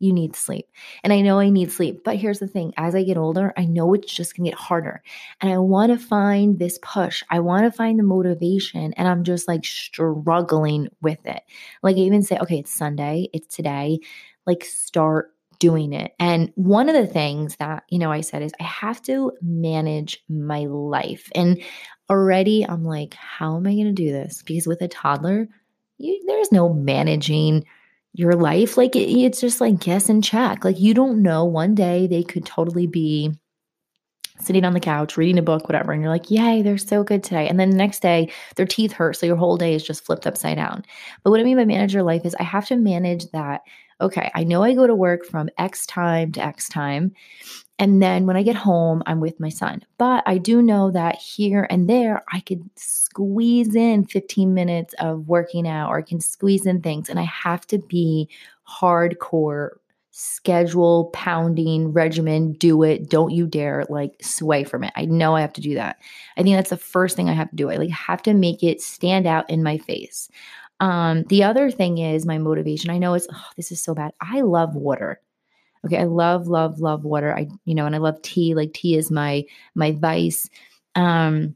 you 0.00 0.12
need 0.12 0.34
sleep. 0.34 0.66
And 1.04 1.12
I 1.12 1.20
know 1.20 1.38
I 1.38 1.50
need 1.50 1.70
sleep. 1.70 2.02
But 2.04 2.16
here's 2.16 2.40
the 2.40 2.48
thing 2.48 2.72
as 2.76 2.94
I 2.94 3.04
get 3.04 3.16
older, 3.16 3.52
I 3.56 3.66
know 3.66 3.94
it's 3.94 4.12
just 4.12 4.36
going 4.36 4.46
to 4.46 4.50
get 4.50 4.58
harder. 4.58 5.02
And 5.40 5.52
I 5.52 5.58
want 5.58 5.92
to 5.92 5.98
find 5.98 6.58
this 6.58 6.78
push. 6.82 7.22
I 7.30 7.38
want 7.40 7.64
to 7.64 7.70
find 7.70 7.98
the 7.98 8.04
motivation. 8.04 8.92
And 8.94 9.06
I'm 9.06 9.22
just 9.22 9.46
like 9.46 9.64
struggling 9.64 10.88
with 11.00 11.24
it. 11.26 11.42
Like, 11.82 11.96
I 11.96 12.00
even 12.00 12.22
say, 12.22 12.38
okay, 12.38 12.58
it's 12.58 12.72
Sunday, 12.72 13.28
it's 13.32 13.54
today. 13.54 14.00
Like, 14.46 14.64
start 14.64 15.34
doing 15.58 15.92
it. 15.92 16.14
And 16.18 16.50
one 16.54 16.88
of 16.88 16.94
the 16.94 17.06
things 17.06 17.56
that, 17.56 17.84
you 17.90 17.98
know, 17.98 18.10
I 18.10 18.22
said 18.22 18.42
is 18.42 18.52
I 18.58 18.64
have 18.64 19.02
to 19.02 19.32
manage 19.42 20.24
my 20.30 20.64
life. 20.64 21.30
And 21.34 21.62
already 22.08 22.66
I'm 22.66 22.84
like, 22.84 23.12
how 23.14 23.56
am 23.56 23.66
I 23.66 23.74
going 23.74 23.84
to 23.84 23.92
do 23.92 24.10
this? 24.10 24.42
Because 24.42 24.66
with 24.66 24.80
a 24.80 24.88
toddler, 24.88 25.46
you, 25.98 26.22
there's 26.26 26.50
no 26.50 26.72
managing 26.72 27.66
your 28.12 28.32
life. 28.32 28.76
Like 28.76 28.96
it, 28.96 29.10
it's 29.10 29.40
just 29.40 29.60
like 29.60 29.80
guess 29.80 30.08
and 30.08 30.22
check. 30.22 30.64
Like 30.64 30.80
you 30.80 30.94
don't 30.94 31.22
know. 31.22 31.44
One 31.44 31.74
day 31.74 32.06
they 32.06 32.22
could 32.22 32.44
totally 32.44 32.86
be 32.86 33.32
sitting 34.40 34.64
on 34.64 34.72
the 34.72 34.80
couch, 34.80 35.16
reading 35.16 35.38
a 35.38 35.42
book, 35.42 35.68
whatever, 35.68 35.92
and 35.92 36.02
you're 36.02 36.10
like, 36.10 36.30
yay, 36.30 36.62
they're 36.62 36.78
so 36.78 37.04
good 37.04 37.22
today. 37.22 37.48
And 37.48 37.60
then 37.60 37.70
the 37.70 37.76
next 37.76 38.00
day, 38.00 38.32
their 38.56 38.66
teeth 38.66 38.92
hurt. 38.92 39.16
So 39.16 39.26
your 39.26 39.36
whole 39.36 39.56
day 39.56 39.74
is 39.74 39.84
just 39.84 40.04
flipped 40.04 40.26
upside 40.26 40.56
down. 40.56 40.84
But 41.22 41.30
what 41.30 41.40
I 41.40 41.44
mean 41.44 41.56
by 41.56 41.64
manage 41.64 41.94
your 41.94 42.02
life 42.02 42.24
is 42.24 42.34
I 42.34 42.44
have 42.44 42.66
to 42.68 42.76
manage 42.76 43.30
that. 43.32 43.62
Okay, 44.00 44.30
I 44.34 44.44
know 44.44 44.62
I 44.62 44.74
go 44.74 44.86
to 44.86 44.94
work 44.94 45.26
from 45.26 45.50
X 45.58 45.84
time 45.84 46.32
to 46.32 46.42
X 46.42 46.68
time. 46.68 47.12
And 47.78 48.02
then 48.02 48.26
when 48.26 48.36
I 48.36 48.42
get 48.42 48.56
home, 48.56 49.02
I'm 49.06 49.20
with 49.20 49.40
my 49.40 49.50
son. 49.50 49.82
But 49.98 50.22
I 50.26 50.38
do 50.38 50.62
know 50.62 50.90
that 50.90 51.16
here 51.16 51.66
and 51.68 51.88
there, 51.88 52.22
I 52.32 52.40
could 52.40 52.62
squeeze 53.10 53.74
in 53.74 54.04
15 54.06 54.54
minutes 54.54 54.94
of 54.98 55.28
working 55.28 55.66
out 55.66 55.90
or 55.90 55.98
I 55.98 56.02
can 56.02 56.20
squeeze 56.20 56.66
in 56.66 56.80
things. 56.80 57.08
And 57.08 57.18
I 57.18 57.24
have 57.24 57.66
to 57.68 57.78
be 57.78 58.28
hardcore 58.68 59.70
schedule 60.12 61.06
pounding 61.12 61.92
regimen 61.92 62.52
do 62.54 62.82
it 62.82 63.08
don't 63.08 63.30
you 63.30 63.46
dare 63.46 63.84
like 63.88 64.12
sway 64.20 64.64
from 64.64 64.82
it 64.82 64.92
i 64.96 65.04
know 65.04 65.36
i 65.36 65.40
have 65.40 65.52
to 65.52 65.60
do 65.60 65.74
that 65.74 65.98
i 66.36 66.42
think 66.42 66.56
that's 66.56 66.70
the 66.70 66.76
first 66.76 67.14
thing 67.14 67.30
i 67.30 67.32
have 67.32 67.48
to 67.48 67.54
do 67.54 67.70
i 67.70 67.76
like 67.76 67.90
have 67.90 68.20
to 68.20 68.34
make 68.34 68.60
it 68.62 68.82
stand 68.82 69.24
out 69.24 69.48
in 69.48 69.62
my 69.62 69.78
face 69.78 70.28
um 70.80 71.22
the 71.28 71.44
other 71.44 71.70
thing 71.70 71.98
is 71.98 72.26
my 72.26 72.38
motivation 72.38 72.90
i 72.90 72.98
know 72.98 73.14
it's 73.14 73.28
oh, 73.32 73.44
this 73.56 73.70
is 73.70 73.80
so 73.80 73.94
bad 73.94 74.12
i 74.20 74.40
love 74.40 74.74
water 74.74 75.20
Okay, 75.84 75.98
I 75.98 76.04
love, 76.04 76.46
love, 76.46 76.80
love 76.80 77.04
water. 77.04 77.34
I, 77.34 77.48
you 77.64 77.74
know, 77.74 77.86
and 77.86 77.94
I 77.94 77.98
love 77.98 78.20
tea. 78.22 78.54
Like 78.54 78.74
tea 78.74 78.96
is 78.96 79.10
my 79.10 79.44
my 79.74 79.92
vice. 79.92 80.48
Um, 80.94 81.54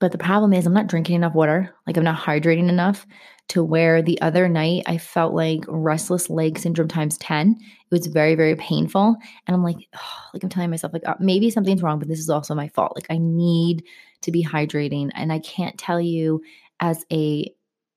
but 0.00 0.12
the 0.12 0.18
problem 0.18 0.52
is 0.52 0.66
I'm 0.66 0.72
not 0.72 0.86
drinking 0.86 1.16
enough 1.16 1.34
water. 1.34 1.74
Like 1.86 1.96
I'm 1.96 2.04
not 2.04 2.18
hydrating 2.18 2.68
enough 2.68 3.06
to 3.48 3.62
where 3.62 4.00
the 4.00 4.20
other 4.22 4.48
night 4.48 4.84
I 4.86 4.96
felt 4.96 5.34
like 5.34 5.64
restless 5.68 6.30
leg 6.30 6.58
syndrome 6.58 6.88
times 6.88 7.18
10. 7.18 7.58
It 7.60 7.66
was 7.90 8.06
very, 8.06 8.34
very 8.34 8.56
painful. 8.56 9.16
And 9.46 9.54
I'm 9.54 9.62
like, 9.62 9.76
oh, 9.94 10.22
like 10.32 10.42
I'm 10.42 10.48
telling 10.48 10.70
myself, 10.70 10.92
like, 10.92 11.02
oh, 11.06 11.14
maybe 11.20 11.50
something's 11.50 11.82
wrong, 11.82 11.98
but 11.98 12.08
this 12.08 12.18
is 12.18 12.30
also 12.30 12.54
my 12.54 12.68
fault. 12.68 12.92
Like 12.94 13.06
I 13.10 13.18
need 13.18 13.84
to 14.22 14.32
be 14.32 14.44
hydrating. 14.44 15.10
And 15.14 15.32
I 15.32 15.38
can't 15.40 15.76
tell 15.76 16.00
you 16.00 16.42
as 16.80 17.04
a 17.12 17.52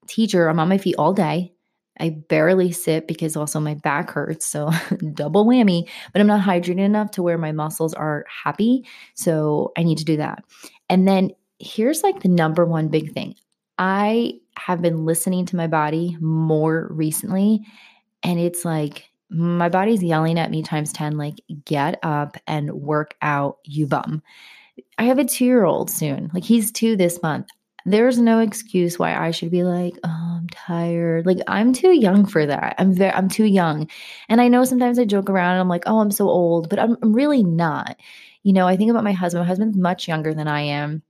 teacher, 0.08 0.50
I'm 0.50 0.60
on 0.60 0.70
my 0.70 0.78
feet 0.78 0.96
all 0.98 1.14
day. 1.14 1.54
I 2.00 2.10
barely 2.10 2.72
sit 2.72 3.08
because 3.08 3.38
also 3.38 3.60
my 3.60 3.76
back 3.76 4.10
hurts. 4.10 4.48
So 4.48 4.72
double 5.14 5.46
whammy, 5.46 5.88
but 6.12 6.20
I'm 6.20 6.28
not 6.28 6.42
hydrating 6.42 6.80
enough 6.80 7.12
to 7.12 7.24
where 7.24 7.38
my 7.38 7.52
muscles 7.52 7.94
are 7.94 8.26
happy. 8.44 8.86
So 9.14 9.72
I 9.78 9.84
need 9.84 10.00
to 10.00 10.06
do 10.06 10.18
that. 10.18 10.44
And 10.90 11.08
then 11.08 11.32
here's 11.63 12.03
like 12.03 12.22
the 12.22 12.29
number 12.29 12.65
one 12.65 12.88
big 12.88 13.13
thing 13.13 13.36
I 13.79 14.39
have 14.58 14.82
been 14.82 15.05
listening 15.05 15.46
to 15.48 15.55
my 15.55 15.67
body 15.67 16.17
more 16.20 16.88
recently. 16.91 17.65
And 18.22 18.39
it's 18.39 18.63
like 18.63 19.10
my 19.29 19.70
body's 19.70 20.03
yelling 20.03 20.38
at 20.38 20.51
me 20.51 20.62
times 20.62 20.93
10, 20.93 21.17
like, 21.17 21.36
get 21.65 21.98
up 22.03 22.38
and 22.46 22.72
work 22.72 23.15
out, 23.22 23.58
you 23.63 23.88
bum. 23.88 24.22
I 24.98 25.05
have 25.05 25.17
a 25.17 25.25
two 25.25 25.46
year 25.46 25.65
old 25.65 25.89
soon. 25.89 26.29
Like, 26.34 26.43
he's 26.43 26.72
two 26.72 26.96
this 26.96 27.22
month 27.24 27.48
there's 27.86 28.17
no 28.17 28.39
excuse 28.39 28.98
why 28.98 29.15
I 29.15 29.32
should 29.32 29.51
be 29.51 29.63
like, 29.63 29.98
oh, 30.03 30.38
I'm 30.38 30.48
tired. 30.50 31.25
Like 31.25 31.39
I'm 31.48 31.74
too 31.74 31.91
young 31.91 32.25
for 32.25 32.46
that. 32.46 32.75
I'm 32.77 32.93
very, 32.93 33.12
I'm 33.12 33.27
too 33.27 33.46
young. 33.46 33.89
And 34.29 34.39
I 34.39 34.48
know 34.48 34.63
sometimes 34.63 35.00
I 35.00 35.05
joke 35.05 35.29
around 35.29 35.53
and 35.53 35.62
I'm 35.62 35.70
like, 35.70 35.84
oh, 35.86 36.00
I'm 36.00 36.12
so 36.12 36.29
old, 36.29 36.70
but 36.70 36.79
I'm, 36.79 36.98
I'm 37.01 37.13
really 37.13 37.43
not. 37.43 37.98
You 38.43 38.53
know, 38.53 38.67
I 38.67 38.77
think 38.77 38.89
about 38.89 39.03
my 39.03 39.12
husband. 39.12 39.43
My 39.43 39.48
husband's 39.48 39.77
much 39.77 40.08
younger 40.08 40.34
than 40.34 40.48
I 40.48 40.62
am. 40.62 41.01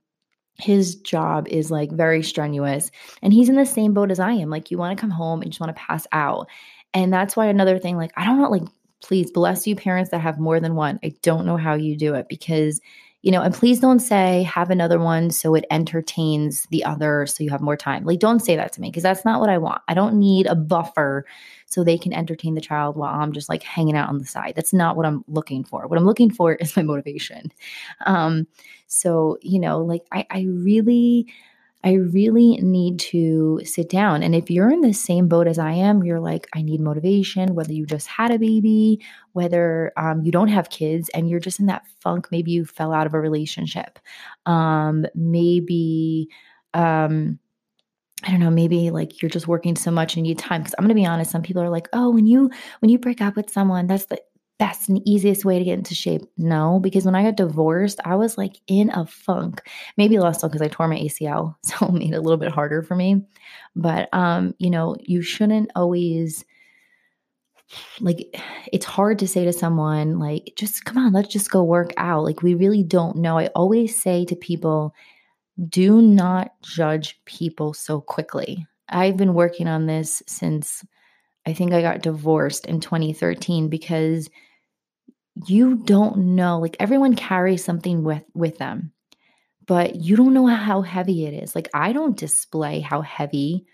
His 0.58 0.94
job 0.96 1.48
is 1.48 1.70
like 1.70 1.90
very 1.90 2.22
strenuous 2.22 2.90
and 3.22 3.32
he's 3.32 3.48
in 3.48 3.56
the 3.56 3.66
same 3.66 3.92
boat 3.92 4.10
as 4.10 4.20
I 4.20 4.32
am. 4.32 4.50
Like 4.50 4.70
you 4.70 4.78
want 4.78 4.96
to 4.96 5.00
come 5.00 5.10
home 5.10 5.42
and 5.42 5.50
just 5.50 5.60
want 5.60 5.74
to 5.74 5.82
pass 5.82 6.06
out. 6.12 6.48
And 6.92 7.12
that's 7.12 7.36
why 7.36 7.46
another 7.46 7.78
thing, 7.78 7.96
like, 7.96 8.12
I 8.16 8.24
don't 8.24 8.40
know, 8.40 8.48
like, 8.48 8.62
please 9.00 9.30
bless 9.30 9.66
you 9.66 9.74
parents 9.74 10.10
that 10.10 10.20
have 10.20 10.38
more 10.38 10.60
than 10.60 10.76
one. 10.76 11.00
I 11.02 11.12
don't 11.22 11.44
know 11.44 11.56
how 11.56 11.74
you 11.74 11.96
do 11.96 12.14
it 12.14 12.28
because 12.28 12.80
you 13.24 13.30
know, 13.30 13.40
and 13.40 13.54
please 13.54 13.80
don't 13.80 14.00
say 14.00 14.42
have 14.42 14.68
another 14.68 14.98
one 14.98 15.30
so 15.30 15.54
it 15.54 15.64
entertains 15.70 16.66
the 16.70 16.84
other 16.84 17.24
so 17.24 17.42
you 17.42 17.48
have 17.48 17.62
more 17.62 17.76
time. 17.76 18.04
Like, 18.04 18.18
don't 18.18 18.40
say 18.40 18.54
that 18.54 18.74
to 18.74 18.82
me 18.82 18.90
because 18.90 19.02
that's 19.02 19.24
not 19.24 19.40
what 19.40 19.48
I 19.48 19.56
want. 19.56 19.80
I 19.88 19.94
don't 19.94 20.18
need 20.18 20.44
a 20.44 20.54
buffer 20.54 21.24
so 21.64 21.82
they 21.82 21.96
can 21.96 22.12
entertain 22.12 22.54
the 22.54 22.60
child 22.60 22.96
while 22.98 23.18
I'm 23.18 23.32
just 23.32 23.48
like 23.48 23.62
hanging 23.62 23.96
out 23.96 24.10
on 24.10 24.18
the 24.18 24.26
side. 24.26 24.52
That's 24.54 24.74
not 24.74 24.94
what 24.94 25.06
I'm 25.06 25.24
looking 25.26 25.64
for. 25.64 25.86
What 25.86 25.98
I'm 25.98 26.04
looking 26.04 26.30
for 26.30 26.52
is 26.56 26.76
my 26.76 26.82
motivation. 26.82 27.50
Um, 28.04 28.46
so, 28.94 29.38
you 29.42 29.58
know, 29.58 29.80
like 29.80 30.02
I, 30.12 30.26
I 30.30 30.46
really, 30.48 31.26
I 31.82 31.92
really 31.94 32.56
need 32.56 32.98
to 33.00 33.60
sit 33.64 33.90
down. 33.90 34.22
And 34.22 34.34
if 34.34 34.50
you're 34.50 34.70
in 34.70 34.80
the 34.80 34.94
same 34.94 35.28
boat 35.28 35.46
as 35.46 35.58
I 35.58 35.72
am, 35.72 36.02
you're 36.02 36.20
like, 36.20 36.48
I 36.54 36.62
need 36.62 36.80
motivation, 36.80 37.54
whether 37.54 37.74
you 37.74 37.84
just 37.84 38.06
had 38.06 38.30
a 38.30 38.38
baby, 38.38 39.00
whether 39.32 39.92
um, 39.98 40.22
you 40.22 40.32
don't 40.32 40.48
have 40.48 40.70
kids 40.70 41.10
and 41.10 41.28
you're 41.28 41.40
just 41.40 41.60
in 41.60 41.66
that 41.66 41.82
funk. 42.00 42.28
Maybe 42.30 42.52
you 42.52 42.64
fell 42.64 42.92
out 42.94 43.06
of 43.06 43.12
a 43.12 43.20
relationship. 43.20 43.98
Um, 44.46 45.04
maybe, 45.14 46.30
um, 46.72 47.38
I 48.24 48.30
don't 48.30 48.40
know, 48.40 48.50
maybe 48.50 48.90
like 48.90 49.20
you're 49.20 49.30
just 49.30 49.48
working 49.48 49.76
so 49.76 49.90
much 49.90 50.16
and 50.16 50.26
you 50.26 50.30
need 50.32 50.38
time. 50.38 50.64
Cause 50.64 50.74
I'm 50.78 50.84
gonna 50.84 50.94
be 50.94 51.04
honest, 51.04 51.30
some 51.30 51.42
people 51.42 51.62
are 51.62 51.68
like, 51.68 51.88
oh, 51.92 52.10
when 52.10 52.26
you 52.26 52.50
when 52.80 52.88
you 52.90 52.98
break 52.98 53.20
up 53.20 53.36
with 53.36 53.50
someone, 53.50 53.86
that's 53.86 54.06
the 54.06 54.18
best 54.64 54.88
and 54.88 55.06
easiest 55.06 55.44
way 55.44 55.58
to 55.58 55.64
get 55.64 55.76
into 55.76 55.94
shape. 55.94 56.22
No, 56.38 56.80
because 56.80 57.04
when 57.04 57.14
I 57.14 57.22
got 57.22 57.36
divorced, 57.36 58.00
I 58.02 58.16
was 58.16 58.38
like 58.38 58.56
in 58.66 58.88
a 58.90 59.04
funk. 59.04 59.60
Maybe 59.98 60.18
less 60.18 60.40
so 60.40 60.48
because 60.48 60.62
I 60.62 60.68
tore 60.68 60.88
my 60.88 60.96
ACL, 60.96 61.56
so 61.62 61.86
it 61.86 61.92
made 61.92 62.12
it 62.14 62.16
a 62.16 62.20
little 62.22 62.38
bit 62.38 62.50
harder 62.50 62.82
for 62.82 62.96
me. 62.96 63.26
But 63.76 64.08
um, 64.14 64.54
you 64.58 64.70
know, 64.70 64.96
you 65.00 65.20
shouldn't 65.20 65.70
always 65.76 66.46
like 68.00 68.34
it's 68.72 68.86
hard 68.86 69.18
to 69.18 69.28
say 69.28 69.44
to 69.44 69.52
someone 69.52 70.18
like 70.18 70.52
just 70.54 70.84
come 70.84 70.98
on 70.98 71.12
let's 71.12 71.32
just 71.32 71.50
go 71.50 71.64
work 71.64 71.92
out 71.96 72.22
like 72.22 72.42
we 72.42 72.54
really 72.54 72.84
don't 72.84 73.16
know 73.16 73.38
i 73.38 73.46
always 73.48 74.00
say 74.00 74.24
to 74.24 74.36
people 74.36 74.94
do 75.70 76.02
not 76.02 76.52
judge 76.62 77.18
people 77.24 77.72
so 77.72 78.02
quickly 78.02 78.64
i've 78.90 79.16
been 79.16 79.32
working 79.32 79.66
on 79.66 79.86
this 79.86 80.22
since 80.26 80.84
I 81.46 81.52
think 81.52 81.72
I 81.72 81.82
got 81.82 82.02
divorced 82.02 82.66
in 82.66 82.80
2013 82.80 83.68
because 83.68 84.30
you 85.46 85.76
don't 85.76 86.16
know 86.16 86.58
like 86.58 86.76
everyone 86.78 87.14
carries 87.14 87.64
something 87.64 88.04
with 88.04 88.22
with 88.34 88.58
them 88.58 88.92
but 89.66 89.96
you 89.96 90.16
don't 90.16 90.34
know 90.34 90.46
how 90.46 90.82
heavy 90.82 91.26
it 91.26 91.34
is 91.34 91.54
like 91.54 91.68
i 91.74 91.92
don't 91.92 92.16
display 92.16 92.80
how 92.80 93.00
heavy 93.00 93.66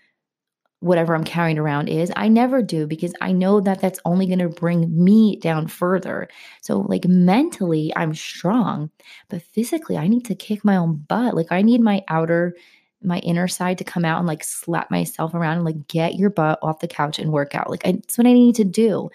whatever 0.79 1.13
i'm 1.13 1.23
carrying 1.23 1.59
around 1.59 1.87
is 1.87 2.11
i 2.15 2.27
never 2.27 2.63
do 2.63 2.87
because 2.87 3.13
i 3.21 3.31
know 3.31 3.61
that 3.61 3.79
that's 3.79 3.99
only 4.05 4.25
going 4.25 4.39
to 4.39 4.49
bring 4.49 5.03
me 5.03 5.35
down 5.35 5.67
further 5.67 6.27
so 6.61 6.79
like 6.79 7.05
mentally 7.05 7.93
i'm 7.95 8.15
strong 8.15 8.89
but 9.29 9.41
physically 9.41 9.97
i 9.97 10.07
need 10.07 10.25
to 10.25 10.33
kick 10.33 10.65
my 10.65 10.75
own 10.75 10.95
butt 11.07 11.35
like 11.35 11.51
i 11.51 11.61
need 11.61 11.81
my 11.81 12.03
outer 12.07 12.55
my 13.03 13.19
inner 13.19 13.47
side 13.47 13.77
to 13.79 13.83
come 13.83 14.05
out 14.05 14.19
and 14.19 14.27
like 14.27 14.43
slap 14.43 14.91
myself 14.91 15.33
around 15.33 15.57
and 15.57 15.65
like 15.65 15.87
get 15.87 16.15
your 16.15 16.29
butt 16.29 16.59
off 16.61 16.79
the 16.79 16.87
couch 16.87 17.19
and 17.19 17.31
work 17.31 17.55
out. 17.55 17.69
Like 17.69 17.83
that's 17.83 18.17
what 18.17 18.27
I 18.27 18.33
need 18.33 18.55
to 18.55 18.63
do. 18.63 19.09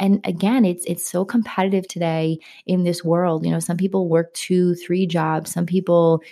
And 0.00 0.20
again, 0.24 0.64
it's 0.64 0.84
it's 0.86 1.08
so 1.08 1.24
competitive 1.24 1.86
today 1.88 2.38
in 2.66 2.84
this 2.84 3.04
world. 3.04 3.44
You 3.44 3.52
know, 3.52 3.60
some 3.60 3.76
people 3.76 4.08
work 4.08 4.32
two, 4.34 4.74
three 4.74 5.06
jobs. 5.06 5.52
Some 5.52 5.66
people, 5.66 6.22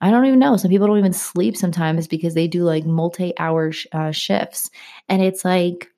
I 0.00 0.10
don't 0.10 0.26
even 0.26 0.38
know. 0.38 0.56
Some 0.56 0.70
people 0.70 0.86
don't 0.86 0.98
even 0.98 1.12
sleep 1.12 1.56
sometimes 1.56 2.08
because 2.08 2.34
they 2.34 2.48
do 2.48 2.64
like 2.64 2.86
multi-hour 2.86 3.72
sh- 3.72 3.86
uh, 3.92 4.12
shifts. 4.12 4.70
And 5.08 5.22
it's 5.22 5.44
like, 5.44 5.92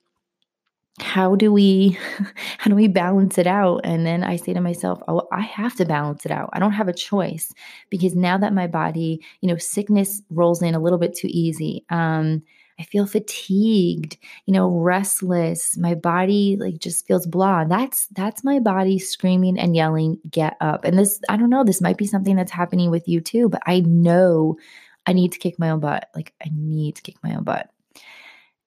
how 0.99 1.35
do 1.35 1.51
we 1.51 1.97
how 2.57 2.69
do 2.69 2.75
we 2.75 2.87
balance 2.87 3.37
it 3.37 3.47
out 3.47 3.81
and 3.83 4.05
then 4.05 4.23
i 4.23 4.35
say 4.35 4.53
to 4.53 4.61
myself 4.61 5.01
oh 5.07 5.27
i 5.31 5.41
have 5.41 5.75
to 5.75 5.85
balance 5.85 6.25
it 6.25 6.31
out 6.31 6.49
i 6.53 6.59
don't 6.59 6.71
have 6.71 6.87
a 6.87 6.93
choice 6.93 7.53
because 7.89 8.15
now 8.15 8.37
that 8.37 8.53
my 8.53 8.65
body 8.65 9.19
you 9.41 9.49
know 9.49 9.57
sickness 9.57 10.21
rolls 10.29 10.61
in 10.61 10.73
a 10.73 10.79
little 10.79 10.97
bit 10.97 11.13
too 11.13 11.27
easy 11.29 11.83
um 11.89 12.41
i 12.79 12.83
feel 12.83 13.05
fatigued 13.05 14.17
you 14.45 14.53
know 14.53 14.69
restless 14.69 15.77
my 15.77 15.93
body 15.93 16.57
like 16.59 16.77
just 16.77 17.05
feels 17.07 17.25
blah 17.25 17.63
that's 17.63 18.07
that's 18.07 18.43
my 18.43 18.59
body 18.59 18.99
screaming 18.99 19.57
and 19.57 19.75
yelling 19.75 20.19
get 20.29 20.57
up 20.61 20.85
and 20.85 20.97
this 20.97 21.19
i 21.29 21.37
don't 21.37 21.49
know 21.49 21.63
this 21.63 21.81
might 21.81 21.97
be 21.97 22.07
something 22.07 22.35
that's 22.35 22.51
happening 22.51 22.89
with 22.89 23.07
you 23.07 23.21
too 23.21 23.49
but 23.49 23.61
i 23.65 23.79
know 23.81 24.55
i 25.05 25.13
need 25.13 25.31
to 25.31 25.39
kick 25.39 25.57
my 25.59 25.69
own 25.69 25.79
butt 25.79 26.09
like 26.15 26.33
i 26.43 26.49
need 26.53 26.95
to 26.95 27.01
kick 27.01 27.15
my 27.23 27.35
own 27.35 27.43
butt 27.43 27.69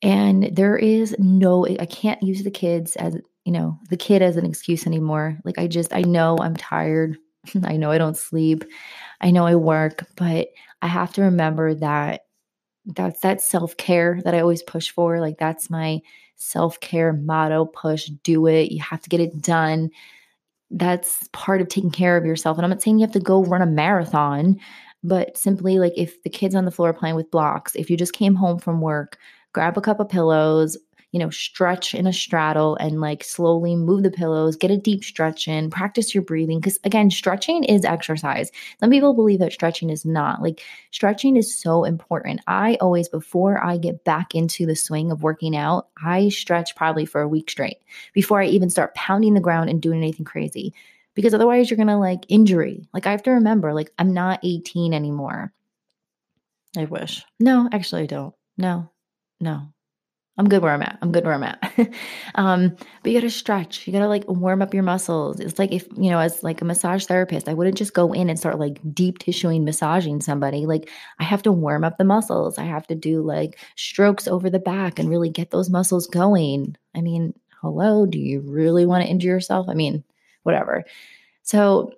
and 0.03 0.55
there 0.55 0.77
is 0.77 1.17
no, 1.19 1.67
I 1.67 1.87
can't 1.87 2.23
use 2.23 2.45
the 2.45 2.50
kids 2.50 2.95
as, 2.97 3.17
you 3.45 3.53
know, 3.53 3.79
the 3.91 3.97
kid 3.97 4.23
as 4.23 4.37
an 4.37 4.47
excuse 4.47 4.87
anymore. 4.87 5.38
Like 5.44 5.59
I 5.59 5.66
just, 5.66 5.92
I 5.92 6.03
know 6.03 6.38
I'm 6.40 6.57
tired. 6.57 7.18
I 7.64 7.77
know 7.77 7.90
I 7.90 7.99
don't 7.99 8.16
sleep. 8.16 8.64
I 9.21 9.31
know 9.31 9.47
I 9.47 9.57
work, 9.57 10.07
but 10.16 10.49
I 10.83 10.87
have 10.87 11.12
to 11.14 11.23
remember 11.23 11.75
that 11.75 12.23
that's 12.94 13.20
that 13.20 13.40
self-care 13.40 14.20
that 14.24 14.35
I 14.35 14.40
always 14.40 14.62
push 14.62 14.90
for. 14.90 15.20
Like 15.20 15.38
that's 15.38 15.70
my 15.70 16.01
self-care 16.37 17.12
motto, 17.12 17.66
push, 17.66 18.07
do 18.22 18.46
it. 18.46 18.72
You 18.72 18.81
have 18.83 19.03
to 19.03 19.09
get 19.09 19.20
it 19.20 19.42
done. 19.42 19.90
That's 20.70 21.29
part 21.33 21.61
of 21.61 21.68
taking 21.68 21.90
care 21.90 22.16
of 22.16 22.24
yourself. 22.24 22.57
And 22.59 22.64
I'm 22.64 22.70
not 22.70 22.83
saying 22.83 22.98
you 22.98 23.07
have 23.07 23.12
to 23.12 23.20
go 23.20 23.44
run 23.44 23.62
a 23.62 23.66
marathon, 23.66 24.59
but 25.03 25.37
simply 25.37 25.79
like 25.79 25.92
if 25.96 26.22
the 26.22 26.31
kid's 26.31 26.55
on 26.55 26.64
the 26.64 26.70
floor 26.70 26.92
playing 26.92 27.16
with 27.16 27.31
blocks, 27.31 27.74
if 27.77 27.90
you 27.90 27.96
just 27.96 28.12
came 28.12 28.35
home 28.35 28.59
from 28.59 28.81
work, 28.81 29.18
grab 29.53 29.77
a 29.77 29.81
couple 29.81 30.05
pillows, 30.05 30.77
you 31.12 31.18
know, 31.18 31.31
stretch 31.31 31.94
in 31.94 32.07
a 32.07 32.12
straddle 32.12 32.77
and 32.77 33.01
like 33.01 33.25
slowly 33.25 33.75
move 33.75 34.03
the 34.03 34.11
pillows, 34.11 34.57
get 34.57 34.71
a 34.71 34.77
deep 34.77 35.03
stretch 35.03 35.49
in, 35.49 35.71
practice 35.71 36.14
your 36.14 36.23
breathing. 36.23 36.61
Cause 36.61 36.79
again, 36.85 37.11
stretching 37.11 37.64
is 37.64 37.85
exercise. 37.85 38.51
Some 38.79 38.90
people 38.90 39.14
believe 39.14 39.38
that 39.38 39.53
stretching 39.53 39.88
is 39.88 40.05
not. 40.05 40.42
Like, 40.42 40.62
stretching 40.90 41.37
is 41.37 41.59
so 41.59 41.85
important. 41.85 42.40
I 42.47 42.77
always, 42.81 43.09
before 43.09 43.62
I 43.64 43.79
get 43.79 44.05
back 44.05 44.35
into 44.35 44.66
the 44.66 44.77
swing 44.77 45.11
of 45.11 45.23
working 45.23 45.57
out, 45.57 45.88
I 46.03 46.29
stretch 46.29 46.77
probably 46.77 47.07
for 47.07 47.23
a 47.23 47.29
week 47.29 47.51
straight 47.51 47.79
before 48.12 48.42
I 48.42 48.47
even 48.47 48.68
start 48.68 48.94
pounding 48.94 49.35
the 49.35 49.40
ground 49.40 49.71
and 49.71 49.81
doing 49.81 49.99
anything 49.99 50.27
crazy. 50.27 50.75
Because 51.14 51.35
otherwise, 51.35 51.68
you're 51.68 51.79
gonna 51.79 51.99
like 51.99 52.27
injury. 52.29 52.87
Like, 52.92 53.07
I 53.07 53.11
have 53.11 53.25
to 53.25 53.33
remember, 53.33 53.73
like, 53.73 53.90
I'm 53.99 54.12
not 54.12 54.40
18 54.44 54.94
anymore. 54.94 55.53
I 56.77 56.85
wish. 56.85 57.25
No, 57.40 57.68
actually, 57.73 58.03
I 58.03 58.07
don't. 58.07 58.35
No, 58.57 58.90
no, 59.40 59.73
I'm 60.38 60.48
good 60.48 60.62
where 60.62 60.72
I'm 60.72 60.83
at. 60.83 60.96
I'm 61.03 61.11
good 61.11 61.24
where 61.24 61.35
I'm 61.35 61.42
at. 61.42 61.72
um, 62.37 62.77
but 63.03 63.11
you 63.11 63.20
gotta 63.20 63.29
stretch. 63.29 63.87
You 63.87 63.92
gotta 63.92 64.07
like 64.07 64.24
warm 64.29 64.62
up 64.62 64.72
your 64.72 64.85
muscles. 64.85 65.40
It's 65.40 65.59
like 65.59 65.72
if 65.72 65.87
you 65.96 66.11
know, 66.11 66.20
as 66.20 66.44
like 66.44 66.62
a 66.62 66.64
massage 66.64 67.07
therapist, 67.07 67.48
I 67.48 67.55
wouldn't 67.55 67.77
just 67.77 67.92
go 67.92 68.12
in 68.12 68.31
and 68.31 68.38
start 68.38 68.61
like 68.61 68.79
deep 68.94 69.18
tissuing 69.18 69.64
massaging 69.64 70.20
somebody. 70.20 70.64
Like 70.64 70.88
I 71.18 71.24
have 71.24 71.42
to 71.42 71.53
warm 71.53 71.83
up 71.83 71.98
the 71.98 72.05
muscles. 72.05 72.57
I 72.57 72.64
have 72.64 72.87
to 72.87 72.94
do 72.94 73.20
like 73.22 73.59
strokes 73.74 74.29
over 74.29 74.48
the 74.48 74.61
back 74.61 75.01
and 75.01 75.11
really 75.11 75.29
get 75.29 75.51
those 75.51 75.70
muscles 75.70 76.07
going. 76.07 76.77
I 76.94 77.01
mean, 77.01 77.35
hello, 77.61 78.07
do 78.07 78.18
you 78.18 78.40
really 78.40 78.87
want 78.87 79.05
to 79.05 79.11
injure 79.11 79.29
yourself? 79.29 79.66
I 79.68 79.74
mean, 79.74 80.05
whatever. 80.44 80.85
So 81.42 81.92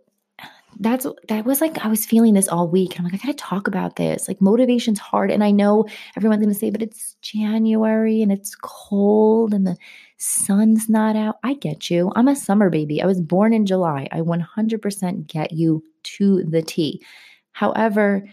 that's 0.79 1.07
that 1.29 1.45
was 1.45 1.61
like 1.61 1.85
I 1.85 1.89
was 1.89 2.07
feeling 2.07 2.35
this 2.35 2.49
all 2.49 2.69
week. 2.69 2.97
And 2.97 3.01
I'm 3.01 3.13
like, 3.13 3.21
I 3.23 3.27
gotta 3.27 3.35
talk 3.35 3.67
about 3.67 3.97
this. 3.97 4.29
Like 4.29 4.41
motivation's 4.41 4.99
hard. 4.99 5.31
And 5.31 5.45
I 5.45 5.51
know 5.51 5.87
everyone's 6.17 6.43
gonna 6.43 6.55
say, 6.55 6.71
but 6.71 6.83
it's 6.83 7.17
January 7.23 8.23
and 8.23 8.33
it's 8.33 8.55
cold 8.63 9.53
and 9.53 9.67
the 9.67 9.77
sun's 10.19 10.89
not 10.89 11.17
out. 11.17 11.37
I 11.43 11.55
get 11.55 11.91
you. 11.91 12.13
I'm 12.15 12.29
a 12.29 12.37
summer 12.37 12.71
baby. 12.71 13.03
I 13.03 13.07
was 13.07 13.21
born 13.21 13.53
in 13.53 13.67
July. 13.67 14.09
I 14.13 14.21
100% 14.21 15.27
get 15.27 15.53
you 15.53 15.83
to 16.03 16.45
the 16.45 16.63
T. 16.63 17.05
However, 17.53 18.25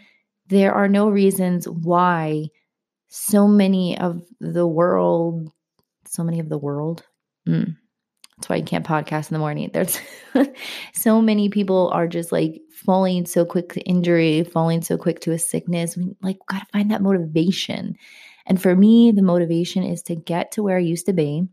there 0.48 0.74
are 0.74 0.88
no 0.88 1.10
reasons 1.10 1.68
why 1.68 2.50
so 3.10 3.48
many 3.48 3.98
of 3.98 4.22
the 4.40 4.68
world, 4.68 5.52
so 6.06 6.24
many 6.24 6.40
of 6.40 6.50
the 6.50 6.58
world, 6.58 7.04
mm, 7.48 7.76
that's 8.38 8.50
why 8.50 8.58
you 8.58 8.64
can't 8.64 8.86
podcast 8.86 9.32
in 9.32 9.34
the 9.34 9.40
morning. 9.40 9.72
There's 9.74 10.00
so 10.94 11.22
many 11.22 11.50
people 11.50 11.90
are 11.92 12.08
just 12.08 12.32
like 12.32 12.62
falling 12.72 13.26
so 13.26 13.44
quick 13.44 13.74
to 13.74 13.82
injury, 13.82 14.44
falling 14.44 14.84
so 14.84 14.96
quick 14.96 15.22
to 15.22 15.32
a 15.32 15.40
sickness. 15.40 15.98
We 15.98 16.16
like 16.22 16.38
got 16.48 16.60
to 16.60 16.66
find 16.72 16.92
that 16.92 17.02
motivation. 17.02 17.96
And 18.46 18.62
for 18.62 18.76
me, 18.76 19.12
the 19.12 19.24
motivation 19.24 19.84
is 19.84 20.04
to 20.04 20.16
get 20.16 20.52
to 20.52 20.62
where 20.62 20.78
I 20.78 20.82
used 20.82 21.08
to 21.08 21.14
be. 21.14 21.48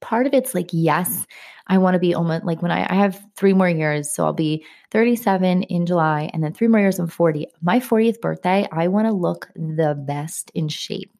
Part 0.00 0.26
of 0.26 0.34
it's 0.34 0.54
like, 0.54 0.68
yes, 0.70 1.26
I 1.66 1.78
want 1.78 1.94
to 1.94 2.00
be 2.00 2.14
almost 2.14 2.44
like 2.44 2.62
when 2.62 2.70
I, 2.70 2.86
I 2.88 2.94
have 2.94 3.20
three 3.34 3.52
more 3.52 3.68
years. 3.68 4.14
So 4.14 4.24
I'll 4.24 4.32
be 4.32 4.64
37 4.92 5.64
in 5.64 5.86
July 5.86 6.30
and 6.32 6.44
then 6.44 6.52
three 6.52 6.68
more 6.68 6.80
years, 6.80 7.00
I'm 7.00 7.08
40. 7.08 7.48
My 7.62 7.80
40th 7.80 8.20
birthday, 8.20 8.68
I 8.70 8.86
want 8.88 9.08
to 9.08 9.12
look 9.12 9.48
the 9.56 10.00
best 10.06 10.52
in 10.54 10.68
shape. 10.68 11.10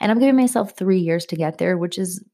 And 0.00 0.10
I'm 0.10 0.18
giving 0.18 0.36
myself 0.36 0.76
three 0.76 1.00
years 1.00 1.26
to 1.26 1.36
get 1.36 1.58
there, 1.58 1.76
which 1.76 1.98
is 1.98 2.24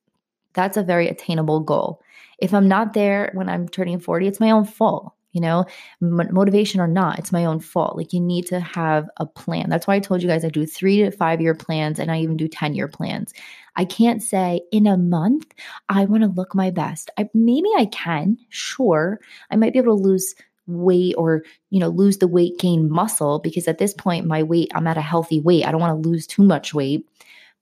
that's 0.54 0.76
a 0.76 0.82
very 0.82 1.08
attainable 1.08 1.60
goal. 1.60 2.00
If 2.38 2.54
I'm 2.54 2.68
not 2.68 2.94
there 2.94 3.30
when 3.34 3.48
I'm 3.48 3.68
turning 3.68 4.00
40, 4.00 4.26
it's 4.26 4.40
my 4.40 4.50
own 4.50 4.64
fault. 4.64 5.12
You 5.32 5.40
know, 5.40 5.66
M- 6.00 6.28
motivation 6.32 6.80
or 6.80 6.86
not, 6.86 7.18
it's 7.18 7.32
my 7.32 7.44
own 7.44 7.58
fault. 7.58 7.96
Like, 7.96 8.12
you 8.12 8.20
need 8.20 8.46
to 8.46 8.60
have 8.60 9.08
a 9.16 9.26
plan. 9.26 9.68
That's 9.68 9.86
why 9.86 9.96
I 9.96 9.98
told 9.98 10.22
you 10.22 10.28
guys 10.28 10.44
I 10.44 10.48
do 10.48 10.64
three 10.64 10.98
to 10.98 11.10
five 11.10 11.40
year 11.40 11.54
plans 11.54 11.98
and 11.98 12.10
I 12.10 12.20
even 12.20 12.36
do 12.36 12.46
10 12.46 12.74
year 12.74 12.86
plans. 12.86 13.34
I 13.74 13.84
can't 13.84 14.22
say 14.22 14.62
in 14.70 14.86
a 14.86 14.96
month, 14.96 15.52
I 15.88 16.04
want 16.04 16.22
to 16.22 16.28
look 16.28 16.54
my 16.54 16.70
best. 16.70 17.10
I, 17.18 17.28
maybe 17.34 17.68
I 17.76 17.86
can, 17.86 18.38
sure. 18.48 19.20
I 19.50 19.56
might 19.56 19.72
be 19.72 19.80
able 19.80 19.96
to 19.96 20.02
lose 20.02 20.36
weight 20.66 21.14
or 21.18 21.42
you 21.70 21.78
know 21.78 21.88
lose 21.88 22.18
the 22.18 22.28
weight 22.28 22.58
gain 22.58 22.90
muscle 22.90 23.38
because 23.40 23.68
at 23.68 23.76
this 23.76 23.92
point 23.92 24.26
my 24.26 24.42
weight 24.42 24.70
i'm 24.74 24.86
at 24.86 24.96
a 24.96 25.02
healthy 25.02 25.38
weight 25.38 25.66
i 25.66 25.70
don't 25.70 25.80
want 25.80 26.02
to 26.02 26.08
lose 26.08 26.26
too 26.26 26.42
much 26.42 26.72
weight 26.72 27.06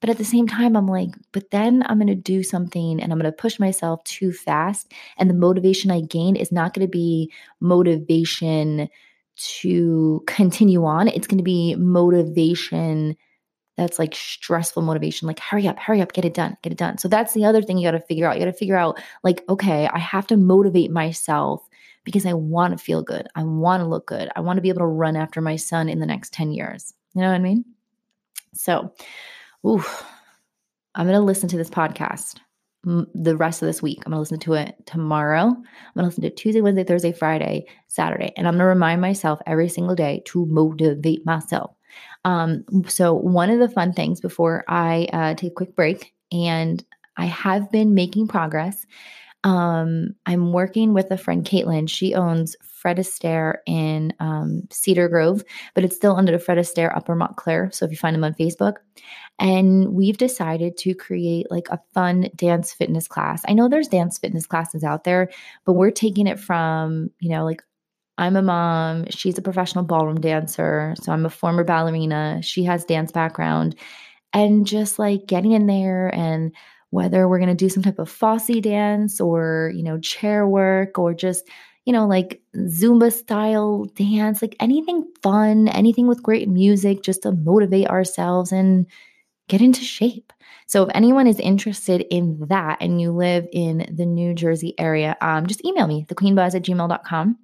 but 0.03 0.11
at 0.11 0.19
the 0.19 0.25
same 0.25 0.49
time, 0.49 0.77
I'm 0.77 0.89
like, 0.89 1.11
but 1.31 1.53
then 1.53 1.85
I'm 1.87 1.97
going 1.97 2.09
to 2.09 2.17
do 2.17 2.43
something 2.43 3.01
and 3.01 3.13
I'm 3.13 3.21
going 3.21 3.31
to 3.31 3.37
push 3.37 3.61
myself 3.61 4.03
too 4.03 4.33
fast. 4.33 4.93
And 5.17 5.31
the 5.31 5.35
motivation 5.35 5.93
I 5.93 6.01
gain 6.01 6.35
is 6.35 6.51
not 6.51 6.75
going 6.75 6.85
to 6.85 6.91
be 6.91 7.33
motivation 7.61 8.89
to 9.37 10.25
continue 10.27 10.85
on. 10.85 11.07
It's 11.07 11.29
going 11.29 11.39
to 11.39 11.45
be 11.45 11.77
motivation 11.77 13.17
that's 13.77 14.01
like 14.01 14.13
stressful 14.17 14.83
motivation, 14.83 15.29
like 15.29 15.39
hurry 15.39 15.69
up, 15.69 15.79
hurry 15.79 16.03
up, 16.03 16.13
get 16.13 16.25
it 16.25 16.35
done, 16.35 16.57
get 16.63 16.73
it 16.73 16.79
done. 16.79 16.99
So 16.99 17.07
that's 17.07 17.33
the 17.33 17.45
other 17.45 17.63
thing 17.63 17.79
you 17.79 17.87
got 17.87 17.93
to 17.93 18.01
figure 18.01 18.27
out. 18.27 18.35
You 18.35 18.45
got 18.45 18.51
to 18.51 18.59
figure 18.59 18.77
out, 18.77 19.01
like, 19.23 19.45
okay, 19.49 19.87
I 19.87 20.01
have 20.01 20.27
to 20.27 20.37
motivate 20.37 20.91
myself 20.91 21.65
because 22.03 22.27
I 22.27 22.35
want 22.35 22.77
to 22.77 22.85
feel 22.85 23.03
good. 23.03 23.29
I 23.37 23.45
want 23.45 23.83
to 23.83 23.87
look 23.87 24.09
good. 24.09 24.31
I 24.35 24.41
want 24.41 24.57
to 24.57 24.63
be 24.63 24.69
able 24.69 24.81
to 24.81 24.87
run 24.87 25.15
after 25.15 25.41
my 25.41 25.55
son 25.55 25.89
in 25.89 26.01
the 26.01 26.07
next 26.07 26.33
10 26.33 26.51
years. 26.51 26.93
You 27.15 27.21
know 27.21 27.29
what 27.29 27.37
I 27.37 27.39
mean? 27.39 27.65
So, 28.53 28.93
ooh, 29.67 29.85
I'm 30.95 31.07
going 31.07 31.19
to 31.19 31.25
listen 31.25 31.49
to 31.51 31.57
this 31.57 31.71
podcast 31.71 32.39
the 32.85 33.37
rest 33.37 33.63
of 33.63 33.67
this 33.67 33.81
week. 33.81 34.03
I'm 34.05 34.11
going 34.11 34.17
to 34.17 34.21
listen 34.21 34.41
to 34.41 34.55
it 34.55 34.75
tomorrow. 34.87 35.45
I'm 35.45 35.55
going 35.55 35.65
to 35.99 36.03
listen 36.03 36.23
to 36.23 36.31
Tuesday, 36.31 36.61
Wednesday, 36.61 36.85
Thursday, 36.85 37.13
Friday, 37.13 37.67
Saturday. 37.87 38.33
And 38.37 38.47
I'm 38.47 38.55
going 38.55 38.61
to 38.61 38.67
remind 38.67 39.01
myself 39.01 39.41
every 39.47 39.69
single 39.69 39.95
day 39.95 40.23
to 40.27 40.47
motivate 40.47 41.25
myself. 41.25 41.75
Um, 42.25 42.65
so, 42.89 43.15
one 43.15 43.51
of 43.51 43.59
the 43.59 43.69
fun 43.69 43.93
things 43.93 44.21
before 44.21 44.65
I 44.69 45.09
uh, 45.13 45.35
take 45.35 45.53
a 45.53 45.55
quick 45.55 45.77
break, 45.77 46.15
and 46.31 46.83
I 47.17 47.27
have 47.27 47.71
been 47.71 47.95
making 47.95 48.29
progress. 48.29 48.87
Um, 49.45 50.15
I'm 50.25 50.53
working 50.53 50.95
with 50.95 51.11
a 51.11 51.19
friend, 51.19 51.45
Caitlin. 51.45 51.89
She 51.89 52.15
owns 52.15 52.57
Fred 52.63 52.99
Astaire 52.99 53.57
in 53.67 54.13
um, 54.21 54.63
Cedar 54.71 55.09
Grove, 55.09 55.43
but 55.75 55.85
it's 55.85 55.97
still 55.97 56.17
under 56.17 56.33
the 56.33 56.39
Fred 56.39 56.59
Astaire 56.59 56.97
Upper 56.97 57.15
Montclair. 57.17 57.71
So 57.73 57.85
if 57.85 57.91
you 57.91 57.97
find 57.97 58.15
them 58.15 58.25
on 58.25 58.35
Facebook, 58.35 58.75
and 59.39 59.93
we've 59.95 60.19
decided 60.19 60.77
to 60.79 60.95
create 60.95 61.51
like 61.51 61.69
a 61.71 61.81
fun 61.95 62.29
dance 62.37 62.73
fitness 62.73 63.09
class. 63.09 63.43
I 63.49 63.55
know 63.55 63.69
there's 63.69 63.89
dance 63.89 64.19
fitness 64.19 64.47
classes 64.47 64.85
out 64.85 65.05
there, 65.05 65.31
but 65.65 65.73
we're 65.73 65.91
taking 65.91 66.27
it 66.27 66.39
from, 66.39 67.11
you 67.21 67.31
know, 67.31 67.45
like 67.45 67.63
I'm 68.19 68.37
a 68.37 68.43
mom, 68.43 69.07
she's 69.11 69.39
a 69.39 69.43
professional 69.43 69.85
ballroom 69.85 70.21
dancer, 70.21 70.95
so 71.01 71.13
I'm 71.13 71.27
a 71.27 71.31
former 71.31 71.65
ballerina, 71.65 72.41
she 72.43 72.65
has 72.65 72.85
dance 72.85 73.11
background 73.11 73.75
and 74.33 74.67
just 74.67 74.99
like 74.99 75.27
getting 75.27 75.53
in 75.53 75.67
there 75.67 76.09
and 76.15 76.55
whether 76.91 77.27
we're 77.27 77.39
going 77.39 77.49
to 77.49 77.55
do 77.55 77.71
some 77.71 77.83
type 77.83 77.99
of 77.99 78.11
Fosse 78.11 78.61
dance 78.61 79.21
or, 79.21 79.73
you 79.75 79.83
know, 79.83 79.99
chair 79.99 80.47
work 80.47 80.99
or 80.99 81.15
just 81.15 81.49
you 81.85 81.93
know, 81.93 82.07
like 82.07 82.41
Zumba 82.57 83.13
style 83.13 83.87
dance, 83.97 84.41
like 84.41 84.55
anything 84.61 85.05
fun, 85.23 85.69
anything 85.69 86.07
with 86.07 86.23
great 86.23 86.49
music 86.49 87.03
just 87.03 87.23
to 87.23 87.33
motivate 87.33 87.89
ourselves 87.89 88.53
and 88.53 88.87
get 89.53 89.61
into 89.61 89.85
shape. 89.85 90.33
So 90.67 90.85
if 90.85 90.89
anyone 90.95 91.27
is 91.27 91.39
interested 91.39 92.07
in 92.11 92.47
that 92.49 92.79
and 92.81 92.99
you 92.99 93.13
live 93.13 93.47
in 93.53 93.87
the 93.95 94.07
New 94.07 94.33
Jersey 94.33 94.75
area, 94.79 95.15
um, 95.21 95.47
just 95.47 95.63
email 95.63 95.87
me, 95.87 96.07
thequeenbuzz 96.09 96.55
at 96.55 96.63
gmail.com. 96.63 97.39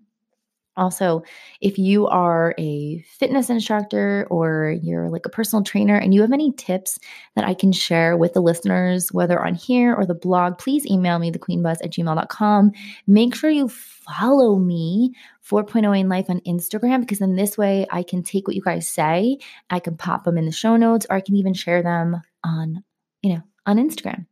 Also, 0.78 1.22
if 1.60 1.76
you 1.76 2.06
are 2.06 2.54
a 2.56 3.04
fitness 3.18 3.50
instructor 3.50 4.26
or 4.30 4.76
you're 4.80 5.10
like 5.10 5.26
a 5.26 5.30
personal 5.30 5.62
trainer 5.62 5.96
and 5.96 6.14
you 6.14 6.20
have 6.22 6.32
any 6.32 6.52
tips 6.52 6.98
that 7.34 7.44
I 7.44 7.52
can 7.52 7.72
share 7.72 8.16
with 8.16 8.32
the 8.32 8.40
listeners, 8.40 9.12
whether 9.12 9.44
on 9.44 9.54
here 9.54 9.94
or 9.94 10.06
the 10.06 10.14
blog, 10.14 10.56
please 10.56 10.86
email 10.86 11.18
me, 11.18 11.32
thequeenbuzz 11.32 11.78
at 11.82 11.90
gmail.com. 11.90 12.72
Make 13.06 13.34
sure 13.34 13.50
you 13.50 13.68
follow 13.68 14.56
me 14.56 15.14
4.0 15.44 15.98
in 15.98 16.08
life 16.08 16.26
on 16.28 16.40
Instagram 16.40 17.00
because 17.00 17.18
then 17.18 17.34
this 17.34 17.58
way 17.58 17.86
I 17.90 18.02
can 18.02 18.22
take 18.22 18.46
what 18.46 18.56
you 18.56 18.62
guys 18.62 18.88
say, 18.88 19.38
I 19.70 19.80
can 19.80 19.96
pop 19.96 20.24
them 20.24 20.38
in 20.38 20.46
the 20.46 20.52
show 20.52 20.76
notes, 20.76 21.06
or 21.10 21.16
I 21.16 21.20
can 21.20 21.36
even 21.36 21.54
share 21.54 21.82
them 21.82 22.22
on, 22.44 22.84
you 23.22 23.34
know, 23.34 23.42
on 23.68 23.76
Instagram. 23.76 24.26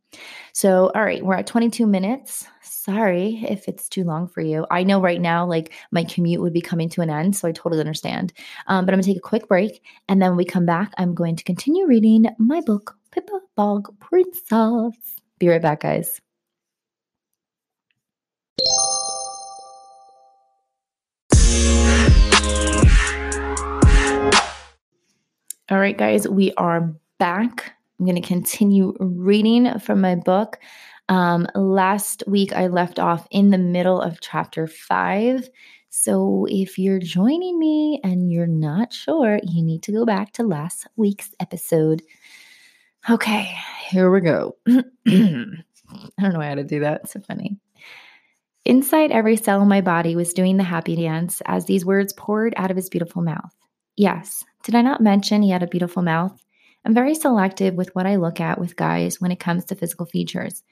So, 0.51 0.91
all 0.95 1.03
right, 1.03 1.23
we're 1.23 1.35
at 1.35 1.45
22 1.45 1.85
minutes. 1.85 2.47
Sorry 2.63 3.45
if 3.47 3.67
it's 3.67 3.87
too 3.87 4.03
long 4.03 4.27
for 4.27 4.41
you. 4.41 4.65
I 4.71 4.83
know 4.83 4.99
right 4.99 5.21
now, 5.21 5.45
like 5.45 5.73
my 5.91 6.03
commute 6.03 6.41
would 6.41 6.53
be 6.53 6.61
coming 6.61 6.89
to 6.89 7.01
an 7.01 7.11
end, 7.11 7.35
so 7.35 7.47
I 7.47 7.51
totally 7.51 7.79
understand. 7.79 8.33
Um, 8.65 8.83
but 8.83 8.93
I'm 8.93 8.97
gonna 8.97 9.03
take 9.03 9.17
a 9.17 9.21
quick 9.21 9.47
break, 9.47 9.83
and 10.09 10.19
then 10.21 10.31
when 10.31 10.37
we 10.37 10.45
come 10.45 10.65
back, 10.65 10.91
I'm 10.97 11.13
going 11.13 11.35
to 11.35 11.43
continue 11.43 11.85
reading 11.85 12.25
my 12.39 12.61
book, 12.61 12.97
Pippa 13.11 13.39
Bog 13.55 13.87
Princess. 13.99 14.95
Be 15.37 15.49
right 15.49 15.61
back, 15.61 15.81
guys. 15.81 16.19
All 25.69 25.77
right, 25.77 25.97
guys, 25.97 26.27
we 26.27 26.53
are 26.53 26.95
back. 27.19 27.76
I'm 27.99 28.05
going 28.05 28.21
to 28.21 28.27
continue 28.27 28.93
reading 28.99 29.79
from 29.79 30.01
my 30.01 30.15
book. 30.15 30.59
Um, 31.09 31.47
last 31.55 32.23
week, 32.27 32.53
I 32.53 32.67
left 32.67 32.99
off 32.99 33.27
in 33.31 33.49
the 33.49 33.57
middle 33.57 34.01
of 34.01 34.21
chapter 34.21 34.67
five. 34.67 35.49
So 35.89 36.45
if 36.49 36.77
you're 36.77 36.99
joining 36.99 37.57
me 37.57 37.99
and 38.03 38.31
you're 38.31 38.45
not 38.45 38.93
sure, 38.93 39.39
you 39.41 39.63
need 39.63 39.83
to 39.83 39.91
go 39.91 40.05
back 40.05 40.33
to 40.33 40.43
last 40.43 40.85
week's 40.95 41.33
episode. 41.39 42.03
Okay, 43.09 43.55
here 43.87 44.11
we 44.11 44.21
go. 44.21 44.57
I 44.67 44.83
don't 45.07 46.33
know 46.33 46.41
how 46.41 46.55
to 46.55 46.63
do 46.63 46.81
that. 46.81 47.01
It's 47.03 47.13
so 47.13 47.21
funny. 47.21 47.57
Inside 48.65 49.11
every 49.11 49.37
cell 49.37 49.61
in 49.61 49.69
my 49.69 49.79
body 49.79 50.17
was 50.17 50.33
doing 50.33 50.57
the 50.57 50.63
happy 50.63 50.97
dance 50.97 51.41
as 51.45 51.65
these 51.65 51.85
words 51.85 52.11
poured 52.11 52.53
out 52.57 52.69
of 52.69 52.75
his 52.75 52.89
beautiful 52.89 53.21
mouth. 53.21 53.55
Yes, 53.95 54.43
did 54.63 54.75
I 54.75 54.81
not 54.81 55.01
mention 55.01 55.41
he 55.41 55.51
had 55.51 55.63
a 55.63 55.67
beautiful 55.67 56.03
mouth? 56.03 56.37
I'm 56.87 56.93
very 56.93 57.15
selective 57.15 57.73
with 57.73 57.93
what 57.95 58.05
I 58.07 58.15
look 58.15 58.39
at 58.39 58.61
with 58.61 58.77
guys 58.77 59.19
when 59.19 59.29
it 59.29 59.41
comes 59.41 59.65
to 59.65 59.75
physical 59.75 60.05
features 60.05 60.63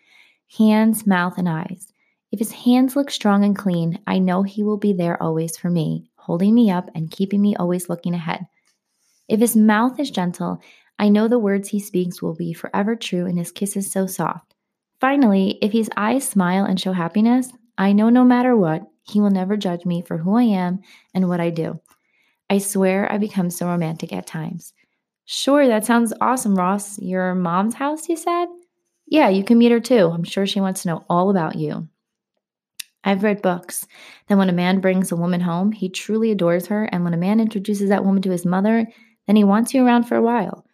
hands, 0.58 1.06
mouth, 1.06 1.38
and 1.38 1.50
eyes. 1.50 1.92
If 2.32 2.40
his 2.40 2.54
hands 2.54 2.96
look 2.96 3.12
strong 3.12 3.44
and 3.44 3.54
clean, 3.54 4.00
I 4.08 4.20
know 4.20 4.42
he 4.42 4.64
will 4.64 4.78
be 4.78 4.94
there 4.94 5.22
always 5.22 5.58
for 5.58 5.70
me, 5.70 6.10
holding 6.16 6.56
me 6.56 6.72
up 6.72 6.90
and 6.96 7.12
keeping 7.12 7.42
me 7.42 7.58
always 7.58 7.90
looking 7.90 8.14
ahead. 8.14 8.48
If 9.28 9.42
his 9.42 9.58
mouth 9.58 10.00
is 10.00 10.10
gentle, 10.10 10.62
I 10.98 11.10
know 11.10 11.28
the 11.28 11.38
words 11.38 11.68
he 11.68 11.82
speaks 11.82 12.22
will 12.22 12.34
be 12.34 12.54
forever 12.54 12.96
true 12.96 13.26
and 13.26 13.38
his 13.38 13.52
kisses 13.52 13.92
so 13.92 14.08
soft. 14.08 14.56
Finally, 15.02 15.60
if 15.62 15.74
his 15.74 15.90
eyes 15.98 16.26
smile 16.26 16.64
and 16.64 16.80
show 16.80 16.94
happiness, 16.94 17.52
I 17.78 17.92
know 17.92 18.10
no 18.10 18.24
matter 18.24 18.56
what, 18.56 18.84
he 19.04 19.20
will 19.20 19.32
never 19.32 19.58
judge 19.58 19.84
me 19.84 20.02
for 20.02 20.20
who 20.20 20.38
I 20.38 20.44
am 20.44 20.80
and 21.14 21.28
what 21.28 21.42
I 21.42 21.50
do. 21.50 21.82
I 22.50 22.60
swear 22.60 23.12
I 23.12 23.18
become 23.18 23.50
so 23.50 23.68
romantic 23.68 24.14
at 24.14 24.26
times. 24.26 24.72
Sure, 25.26 25.68
that 25.68 25.86
sounds 25.86 26.14
awesome, 26.22 26.56
Ross. 26.56 27.00
Your 27.00 27.36
mom's 27.36 27.76
house, 27.76 28.10
you 28.10 28.16
said? 28.16 28.48
Yeah, 29.08 29.30
you 29.30 29.44
can 29.44 29.58
meet 29.58 29.72
her 29.72 29.80
too. 29.80 30.10
I'm 30.14 30.24
sure 30.24 30.46
she 30.46 30.62
wants 30.62 30.84
to 30.84 30.90
know 30.90 31.06
all 31.10 31.30
about 31.30 31.56
you. 31.56 31.88
I've 33.04 33.24
read 33.24 33.42
books 33.42 33.88
that 34.28 34.38
when 34.38 34.50
a 34.50 34.54
man 34.54 34.80
brings 34.80 35.12
a 35.12 35.16
woman 35.16 35.42
home, 35.42 35.72
he 35.72 35.90
truly 35.90 36.32
adores 36.32 36.68
her, 36.68 36.86
and 36.86 37.04
when 37.04 37.14
a 37.14 37.18
man 37.18 37.40
introduces 37.40 37.90
that 37.90 38.04
woman 38.04 38.22
to 38.24 38.32
his 38.32 38.46
mother, 38.46 38.88
then 39.28 39.36
he 39.36 39.44
wants 39.44 39.74
you 39.74 39.86
around 39.86 40.04
for 40.04 40.16
a 40.16 40.22
while. 40.22 40.66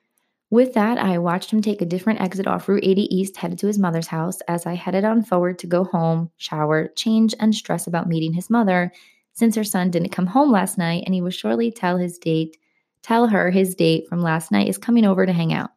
With 0.50 0.74
that, 0.74 0.98
I 0.98 1.18
watched 1.18 1.52
him 1.52 1.62
take 1.62 1.82
a 1.82 1.86
different 1.86 2.22
exit 2.22 2.48
off 2.48 2.68
Route 2.68 2.84
80 2.84 3.16
East 3.16 3.38
headed 3.38 3.60
to 3.60 3.68
his 3.68 3.80
mother's 3.80 4.08
house 4.08 4.40
as 4.48 4.66
I 4.66 4.76
headed 4.76 5.06
on 5.06 5.24
forward 5.24 5.60
to 5.60 5.68
go 5.68 5.86
home, 5.86 6.30
shower, 6.38 6.90
change, 6.96 7.34
and 7.40 7.56
stress 7.56 7.88
about 7.88 8.08
meeting 8.08 8.34
his 8.34 8.50
mother 8.50 8.92
since 9.34 9.56
her 9.56 9.64
son 9.64 9.92
didn't 9.92 10.10
come 10.10 10.28
home 10.28 10.52
last 10.52 10.78
night 10.78 11.04
and 11.06 11.16
he 11.16 11.22
will 11.22 11.32
surely 11.32 11.72
tell 11.72 11.98
his 11.98 12.18
date 12.18 12.58
tell 13.02 13.28
her 13.28 13.50
his 13.50 13.76
date 13.76 14.08
from 14.08 14.22
last 14.22 14.52
night 14.52 14.68
is 14.68 14.78
coming 14.78 15.06
over 15.06 15.26
to 15.26 15.34
hang 15.34 15.54
out. 15.54 15.72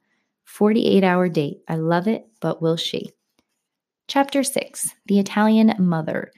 48 0.44 1.02
hour 1.02 1.28
date. 1.28 1.58
I 1.68 1.76
love 1.76 2.06
it 2.06 2.26
but 2.40 2.60
will 2.62 2.76
she? 2.76 3.10
Chapter 4.08 4.42
6 4.42 4.90
the 5.06 5.18
italian 5.18 5.74
mother. 5.78 6.30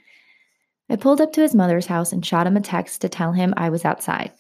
I 0.89 0.97
pulled 0.97 1.21
up 1.21 1.33
to 1.33 1.41
his 1.41 1.55
mother's 1.55 1.87
house 1.87 2.13
and 2.13 2.25
shot 2.25 2.47
him 2.47 2.57
a 2.57 2.61
text 2.61 3.01
to 3.01 3.09
tell 3.09 3.33
him 3.33 3.53
i 3.57 3.69
was 3.69 3.85
outside. 3.85 4.33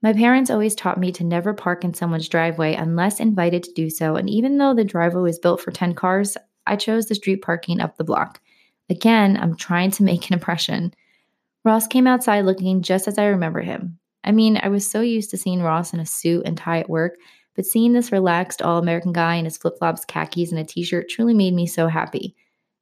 My 0.00 0.12
parents 0.12 0.48
always 0.48 0.76
taught 0.76 1.00
me 1.00 1.10
to 1.12 1.24
never 1.24 1.52
park 1.52 1.82
in 1.82 1.92
someone's 1.92 2.28
driveway 2.28 2.74
unless 2.74 3.18
invited 3.18 3.64
to 3.64 3.72
do 3.72 3.90
so 3.90 4.14
and 4.16 4.30
even 4.30 4.58
though 4.58 4.74
the 4.74 4.84
driveway 4.84 5.22
was 5.22 5.40
built 5.40 5.60
for 5.60 5.72
10 5.72 5.94
cars 5.94 6.36
i 6.66 6.76
chose 6.76 7.06
the 7.06 7.14
street 7.16 7.42
parking 7.42 7.80
up 7.80 7.96
the 7.96 8.04
block. 8.04 8.40
Again 8.88 9.36
i'm 9.36 9.56
trying 9.56 9.90
to 9.92 10.04
make 10.04 10.28
an 10.28 10.34
impression. 10.34 10.94
Ross 11.64 11.86
came 11.86 12.06
outside 12.06 12.44
looking 12.44 12.82
just 12.82 13.08
as 13.08 13.18
I 13.18 13.26
remember 13.26 13.60
him. 13.60 13.98
I 14.28 14.32
mean, 14.32 14.60
I 14.62 14.68
was 14.68 14.88
so 14.88 15.00
used 15.00 15.30
to 15.30 15.38
seeing 15.38 15.62
Ross 15.62 15.94
in 15.94 16.00
a 16.00 16.06
suit 16.06 16.42
and 16.44 16.56
tie 16.56 16.80
at 16.80 16.90
work, 16.90 17.16
but 17.56 17.64
seeing 17.64 17.94
this 17.94 18.12
relaxed, 18.12 18.60
all 18.60 18.78
American 18.78 19.12
guy 19.12 19.36
in 19.36 19.46
his 19.46 19.56
flip 19.56 19.78
flops, 19.78 20.04
khakis, 20.04 20.50
and 20.50 20.60
a 20.60 20.64
t 20.64 20.84
shirt 20.84 21.08
truly 21.08 21.32
made 21.32 21.54
me 21.54 21.66
so 21.66 21.88
happy. 21.88 22.36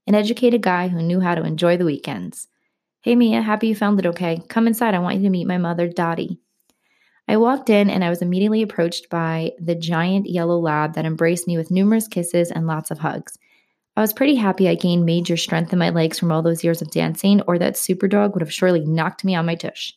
An 0.09 0.17
educated 0.17 0.61
guy 0.61 0.89
who 0.89 1.01
knew 1.01 1.21
how 1.21 1.37
to 1.37 1.45
enjoy 1.45 1.77
the 1.77 1.85
weekends. 1.85 2.49
Hey, 3.03 3.15
Mia, 3.15 3.43
happy 3.43 3.69
you 3.69 3.77
found 3.77 4.01
it 4.01 4.07
okay. 4.07 4.43
Come 4.49 4.67
inside. 4.67 4.95
I 4.95 4.99
want 4.99 5.19
you 5.19 5.23
to 5.23 5.31
meet 5.31 5.47
my 5.47 5.57
mother, 5.57 5.87
Dottie. 5.87 6.41
I 7.29 7.37
walked 7.37 7.71
in 7.71 7.91
and 7.91 8.03
I 8.03 8.11
was 8.11 8.23
immediately 8.23 8.63
approached 8.63 9.09
by 9.09 9.53
the 9.61 9.77
giant 9.77 10.29
yellow 10.29 10.59
lab 10.59 10.95
that 10.95 11.05
embraced 11.05 11.47
me 11.47 11.57
with 11.57 11.71
numerous 11.71 12.09
kisses 12.09 12.51
and 12.51 12.67
lots 12.67 12.91
of 12.91 12.99
hugs. 12.99 13.39
I 13.97 14.01
was 14.01 14.13
pretty 14.13 14.35
happy 14.35 14.69
I 14.69 14.75
gained 14.75 15.07
major 15.07 15.37
strength 15.37 15.73
in 15.73 15.79
my 15.79 15.91
legs 15.91 16.19
from 16.19 16.33
all 16.33 16.43
those 16.43 16.65
years 16.65 16.83
of 16.83 16.91
dancing, 16.91 17.41
or 17.43 17.57
that 17.59 17.77
super 17.77 18.09
dog 18.09 18.35
would 18.35 18.43
have 18.43 18.53
surely 18.53 18.85
knocked 18.85 19.25
me 19.25 19.37
on 19.37 19.47
my 19.47 19.55
tush. 19.55 19.95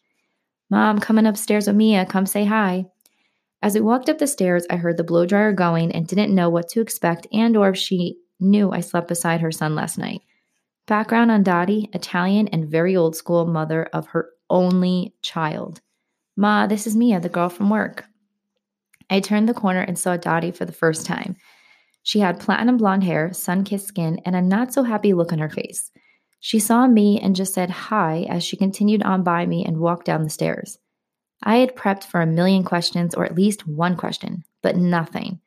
Mom, 0.69 0.99
coming 0.99 1.25
upstairs 1.25 1.67
with 1.67 1.75
Mia, 1.75 2.05
come 2.05 2.25
say 2.25 2.45
hi. 2.45 2.85
As 3.61 3.73
we 3.73 3.81
walked 3.81 4.07
up 4.07 4.19
the 4.19 4.27
stairs, 4.27 4.65
I 4.69 4.75
heard 4.75 4.97
the 4.97 5.03
blow 5.03 5.25
dryer 5.25 5.51
going 5.51 5.91
and 5.91 6.07
didn't 6.07 6.33
know 6.33 6.49
what 6.49 6.69
to 6.69 6.81
expect 6.81 7.27
and 7.33 7.57
or 7.57 7.69
if 7.69 7.77
she 7.77 8.17
knew 8.39 8.71
I 8.71 8.79
slept 8.79 9.07
beside 9.07 9.41
her 9.41 9.51
son 9.51 9.75
last 9.75 9.97
night. 9.97 10.21
Background 10.87 11.29
on 11.31 11.43
Dottie, 11.43 11.89
Italian 11.93 12.47
and 12.49 12.69
very 12.69 12.95
old 12.95 13.15
school 13.15 13.45
mother 13.45 13.83
of 13.93 14.07
her 14.07 14.29
only 14.49 15.13
child. 15.21 15.81
Ma, 16.37 16.67
this 16.67 16.87
is 16.87 16.95
Mia, 16.95 17.19
the 17.19 17.29
girl 17.29 17.49
from 17.49 17.69
work. 17.69 18.05
I 19.09 19.19
turned 19.19 19.49
the 19.49 19.53
corner 19.53 19.81
and 19.81 19.99
saw 19.99 20.17
Dottie 20.17 20.51
for 20.51 20.65
the 20.65 20.71
first 20.71 21.05
time. 21.05 21.35
She 22.03 22.19
had 22.19 22.39
platinum 22.39 22.77
blonde 22.77 23.03
hair, 23.03 23.33
sun 23.33 23.63
kissed 23.63 23.87
skin, 23.87 24.19
and 24.25 24.35
a 24.35 24.41
not 24.41 24.73
so 24.73 24.83
happy 24.83 25.13
look 25.13 25.33
on 25.33 25.39
her 25.39 25.49
face. 25.49 25.91
She 26.39 26.59
saw 26.59 26.87
me 26.87 27.19
and 27.19 27.35
just 27.35 27.53
said 27.53 27.69
hi 27.69 28.25
as 28.29 28.43
she 28.43 28.57
continued 28.57 29.03
on 29.03 29.23
by 29.23 29.45
me 29.45 29.65
and 29.65 29.79
walked 29.79 30.05
down 30.05 30.23
the 30.23 30.29
stairs. 30.29 30.77
I 31.43 31.57
had 31.57 31.75
prepped 31.75 32.03
for 32.03 32.21
a 32.21 32.27
million 32.27 32.63
questions, 32.63 33.15
or 33.15 33.25
at 33.25 33.35
least 33.35 33.67
one 33.67 33.95
question, 33.95 34.43
but 34.61 34.75
nothing. 34.75 35.39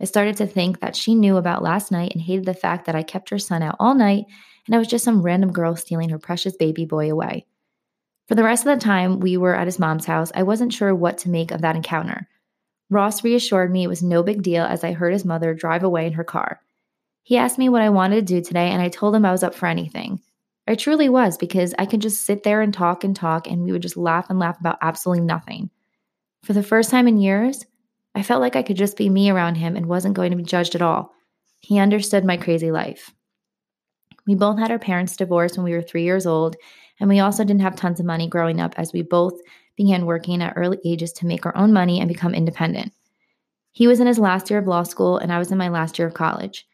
I 0.00 0.04
started 0.04 0.36
to 0.38 0.46
think 0.46 0.80
that 0.80 0.96
she 0.96 1.14
knew 1.14 1.36
about 1.36 1.62
last 1.62 1.92
night 1.92 2.12
and 2.12 2.22
hated 2.22 2.46
the 2.46 2.54
fact 2.54 2.86
that 2.86 2.94
I 2.94 3.02
kept 3.02 3.30
her 3.30 3.38
son 3.38 3.62
out 3.62 3.76
all 3.78 3.94
night 3.94 4.24
and 4.66 4.74
I 4.74 4.78
was 4.78 4.88
just 4.88 5.04
some 5.04 5.22
random 5.22 5.52
girl 5.52 5.76
stealing 5.76 6.10
her 6.10 6.18
precious 6.18 6.56
baby 6.56 6.84
boy 6.84 7.10
away. 7.10 7.46
For 8.28 8.34
the 8.34 8.44
rest 8.44 8.64
of 8.64 8.78
the 8.78 8.84
time 8.84 9.20
we 9.20 9.36
were 9.36 9.54
at 9.54 9.66
his 9.66 9.78
mom's 9.78 10.06
house, 10.06 10.30
I 10.34 10.44
wasn't 10.44 10.72
sure 10.72 10.94
what 10.94 11.18
to 11.18 11.30
make 11.30 11.50
of 11.50 11.62
that 11.62 11.76
encounter. 11.76 12.28
Ross 12.88 13.24
reassured 13.24 13.72
me 13.72 13.84
it 13.84 13.88
was 13.88 14.02
no 14.02 14.22
big 14.22 14.42
deal 14.42 14.64
as 14.64 14.84
I 14.84 14.92
heard 14.92 15.12
his 15.12 15.24
mother 15.24 15.54
drive 15.54 15.82
away 15.82 16.06
in 16.06 16.12
her 16.12 16.24
car. 16.24 16.60
He 17.22 17.36
asked 17.36 17.58
me 17.58 17.68
what 17.68 17.82
I 17.82 17.90
wanted 17.90 18.26
to 18.26 18.34
do 18.34 18.40
today, 18.40 18.70
and 18.70 18.80
I 18.80 18.88
told 18.88 19.14
him 19.14 19.24
I 19.24 19.32
was 19.32 19.42
up 19.42 19.54
for 19.54 19.66
anything. 19.66 20.20
I 20.66 20.74
truly 20.74 21.08
was 21.08 21.36
because 21.36 21.74
I 21.78 21.86
could 21.86 22.00
just 22.00 22.22
sit 22.22 22.42
there 22.42 22.60
and 22.60 22.72
talk 22.72 23.02
and 23.02 23.14
talk, 23.14 23.48
and 23.48 23.62
we 23.62 23.72
would 23.72 23.82
just 23.82 23.96
laugh 23.96 24.30
and 24.30 24.38
laugh 24.38 24.60
about 24.60 24.78
absolutely 24.82 25.24
nothing. 25.24 25.70
For 26.44 26.52
the 26.52 26.62
first 26.62 26.90
time 26.90 27.08
in 27.08 27.18
years, 27.18 27.66
I 28.14 28.22
felt 28.22 28.40
like 28.40 28.56
I 28.56 28.62
could 28.62 28.76
just 28.76 28.96
be 28.96 29.08
me 29.08 29.30
around 29.30 29.56
him 29.56 29.76
and 29.76 29.86
wasn't 29.86 30.14
going 30.14 30.30
to 30.30 30.36
be 30.36 30.42
judged 30.42 30.74
at 30.74 30.82
all. 30.82 31.12
He 31.60 31.78
understood 31.78 32.24
my 32.24 32.36
crazy 32.36 32.70
life. 32.70 33.12
We 34.26 34.34
both 34.34 34.58
had 34.58 34.70
our 34.70 34.78
parents 34.78 35.16
divorced 35.16 35.56
when 35.56 35.64
we 35.64 35.72
were 35.72 35.82
three 35.82 36.04
years 36.04 36.26
old, 36.26 36.56
and 36.98 37.08
we 37.08 37.20
also 37.20 37.44
didn't 37.44 37.62
have 37.62 37.76
tons 37.76 38.00
of 38.00 38.06
money 38.06 38.28
growing 38.28 38.60
up 38.60 38.74
as 38.76 38.92
we 38.92 39.02
both 39.02 39.34
began 39.76 40.06
working 40.06 40.42
at 40.42 40.52
early 40.56 40.78
ages 40.84 41.12
to 41.14 41.26
make 41.26 41.46
our 41.46 41.56
own 41.56 41.72
money 41.72 42.00
and 42.00 42.08
become 42.08 42.34
independent. 42.34 42.92
He 43.72 43.86
was 43.86 44.00
in 44.00 44.06
his 44.06 44.18
last 44.18 44.50
year 44.50 44.58
of 44.58 44.66
law 44.66 44.82
school, 44.82 45.18
and 45.18 45.32
I 45.32 45.38
was 45.38 45.50
in 45.50 45.58
my 45.58 45.68
last 45.68 45.98
year 45.98 46.08
of 46.08 46.14
college. 46.14 46.66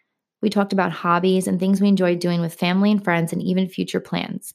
We 0.42 0.50
talked 0.50 0.72
about 0.72 0.92
hobbies 0.92 1.46
and 1.46 1.58
things 1.58 1.80
we 1.80 1.88
enjoyed 1.88 2.18
doing 2.18 2.40
with 2.40 2.54
family 2.54 2.90
and 2.90 3.02
friends, 3.02 3.32
and 3.32 3.42
even 3.42 3.68
future 3.68 4.00
plans. 4.00 4.54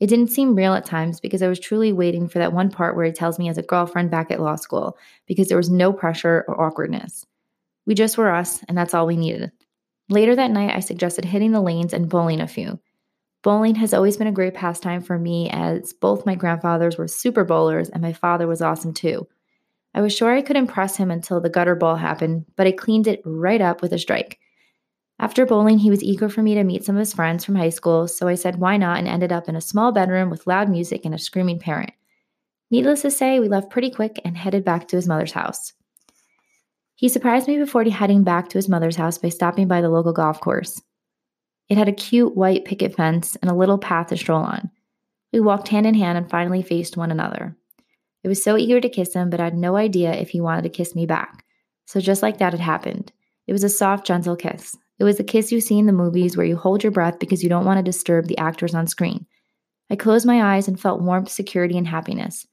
It 0.00 0.06
didn't 0.06 0.28
seem 0.28 0.54
real 0.54 0.72
at 0.72 0.86
times 0.86 1.20
because 1.20 1.42
I 1.42 1.48
was 1.48 1.60
truly 1.60 1.92
waiting 1.92 2.28
for 2.28 2.38
that 2.38 2.54
one 2.54 2.70
part 2.70 2.96
where 2.96 3.04
he 3.04 3.12
tells 3.12 3.38
me 3.38 3.48
as 3.50 3.58
a 3.58 3.62
girlfriend 3.62 4.10
back 4.10 4.30
at 4.30 4.40
law 4.40 4.56
school 4.56 4.96
because 5.26 5.48
there 5.48 5.58
was 5.58 5.68
no 5.68 5.92
pressure 5.92 6.44
or 6.48 6.60
awkwardness. 6.60 7.26
We 7.86 7.94
just 7.94 8.16
were 8.16 8.34
us, 8.34 8.62
and 8.68 8.76
that's 8.76 8.94
all 8.94 9.06
we 9.06 9.16
needed. 9.16 9.52
Later 10.08 10.34
that 10.36 10.50
night, 10.50 10.74
I 10.74 10.80
suggested 10.80 11.24
hitting 11.24 11.52
the 11.52 11.60
lanes 11.60 11.92
and 11.92 12.08
bowling 12.08 12.40
a 12.40 12.48
few. 12.48 12.80
Bowling 13.42 13.74
has 13.76 13.94
always 13.94 14.16
been 14.16 14.26
a 14.26 14.32
great 14.32 14.54
pastime 14.54 15.02
for 15.02 15.18
me 15.18 15.48
as 15.50 15.92
both 15.92 16.26
my 16.26 16.34
grandfathers 16.34 16.98
were 16.98 17.08
super 17.08 17.44
bowlers 17.44 17.88
and 17.88 18.02
my 18.02 18.12
father 18.12 18.46
was 18.46 18.60
awesome 18.60 18.92
too. 18.92 19.26
I 19.94 20.02
was 20.02 20.14
sure 20.14 20.30
I 20.30 20.42
could 20.42 20.56
impress 20.56 20.96
him 20.96 21.10
until 21.10 21.40
the 21.40 21.48
gutter 21.48 21.74
ball 21.74 21.96
happened, 21.96 22.44
but 22.56 22.66
I 22.66 22.72
cleaned 22.72 23.06
it 23.06 23.22
right 23.24 23.60
up 23.60 23.82
with 23.82 23.92
a 23.92 23.98
strike. 23.98 24.38
After 25.20 25.44
bowling, 25.44 25.78
he 25.78 25.90
was 25.90 26.02
eager 26.02 26.30
for 26.30 26.42
me 26.42 26.54
to 26.54 26.64
meet 26.64 26.82
some 26.82 26.96
of 26.96 27.00
his 27.00 27.12
friends 27.12 27.44
from 27.44 27.54
high 27.54 27.68
school, 27.68 28.08
so 28.08 28.26
I 28.26 28.36
said 28.36 28.58
why 28.58 28.78
not 28.78 28.96
and 28.96 29.06
ended 29.06 29.32
up 29.32 29.50
in 29.50 29.54
a 29.54 29.60
small 29.60 29.92
bedroom 29.92 30.30
with 30.30 30.46
loud 30.46 30.70
music 30.70 31.04
and 31.04 31.14
a 31.14 31.18
screaming 31.18 31.58
parent. 31.58 31.92
Needless 32.70 33.02
to 33.02 33.10
say, 33.10 33.38
we 33.38 33.46
left 33.46 33.68
pretty 33.68 33.90
quick 33.90 34.18
and 34.24 34.34
headed 34.34 34.64
back 34.64 34.88
to 34.88 34.96
his 34.96 35.06
mother's 35.06 35.32
house. 35.32 35.74
He 36.94 37.10
surprised 37.10 37.48
me 37.48 37.58
before 37.58 37.84
heading 37.84 38.24
back 38.24 38.48
to 38.48 38.56
his 38.56 38.66
mother's 38.66 38.96
house 38.96 39.18
by 39.18 39.28
stopping 39.28 39.68
by 39.68 39.82
the 39.82 39.90
local 39.90 40.14
golf 40.14 40.40
course. 40.40 40.80
It 41.68 41.76
had 41.76 41.88
a 41.88 41.92
cute 41.92 42.34
white 42.34 42.64
picket 42.64 42.96
fence 42.96 43.36
and 43.42 43.50
a 43.50 43.54
little 43.54 43.78
path 43.78 44.06
to 44.08 44.16
stroll 44.16 44.42
on. 44.42 44.70
We 45.34 45.40
walked 45.40 45.68
hand 45.68 45.86
in 45.86 45.94
hand 45.94 46.16
and 46.16 46.30
finally 46.30 46.62
faced 46.62 46.96
one 46.96 47.10
another. 47.10 47.54
I 48.24 48.28
was 48.28 48.42
so 48.42 48.56
eager 48.56 48.80
to 48.80 48.88
kiss 48.88 49.12
him, 49.12 49.28
but 49.28 49.40
I 49.40 49.44
had 49.44 49.56
no 49.56 49.76
idea 49.76 50.14
if 50.14 50.30
he 50.30 50.40
wanted 50.40 50.62
to 50.62 50.70
kiss 50.70 50.94
me 50.94 51.04
back. 51.04 51.44
So 51.84 52.00
just 52.00 52.22
like 52.22 52.38
that, 52.38 52.54
it 52.54 52.60
happened. 52.60 53.12
It 53.46 53.52
was 53.52 53.64
a 53.64 53.68
soft, 53.68 54.06
gentle 54.06 54.36
kiss. 54.36 54.78
It 55.00 55.04
was 55.04 55.16
the 55.16 55.24
kiss 55.24 55.50
you 55.50 55.62
see 55.62 55.78
in 55.78 55.86
the 55.86 55.92
movies 55.92 56.36
where 56.36 56.44
you 56.44 56.58
hold 56.58 56.82
your 56.82 56.92
breath 56.92 57.18
because 57.18 57.42
you 57.42 57.48
don't 57.48 57.64
want 57.64 57.78
to 57.78 57.82
disturb 57.82 58.26
the 58.26 58.36
actors 58.36 58.74
on 58.74 58.86
screen. 58.86 59.26
I 59.88 59.96
closed 59.96 60.26
my 60.26 60.54
eyes 60.54 60.68
and 60.68 60.78
felt 60.78 61.00
warmth, 61.00 61.30
security, 61.30 61.78
and 61.78 61.88
happiness. 61.88 62.46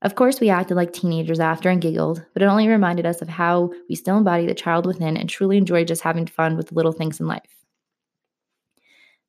Of 0.00 0.14
course, 0.14 0.38
we 0.38 0.50
acted 0.50 0.76
like 0.76 0.92
teenagers 0.92 1.40
after 1.40 1.68
and 1.68 1.82
giggled, 1.82 2.24
but 2.32 2.42
it 2.42 2.46
only 2.46 2.68
reminded 2.68 3.06
us 3.06 3.20
of 3.20 3.28
how 3.28 3.72
we 3.88 3.96
still 3.96 4.16
embody 4.16 4.46
the 4.46 4.54
child 4.54 4.86
within 4.86 5.16
and 5.16 5.28
truly 5.28 5.58
enjoy 5.58 5.84
just 5.84 6.02
having 6.02 6.26
fun 6.26 6.56
with 6.56 6.68
the 6.68 6.74
little 6.76 6.92
things 6.92 7.18
in 7.18 7.26
life. 7.26 7.42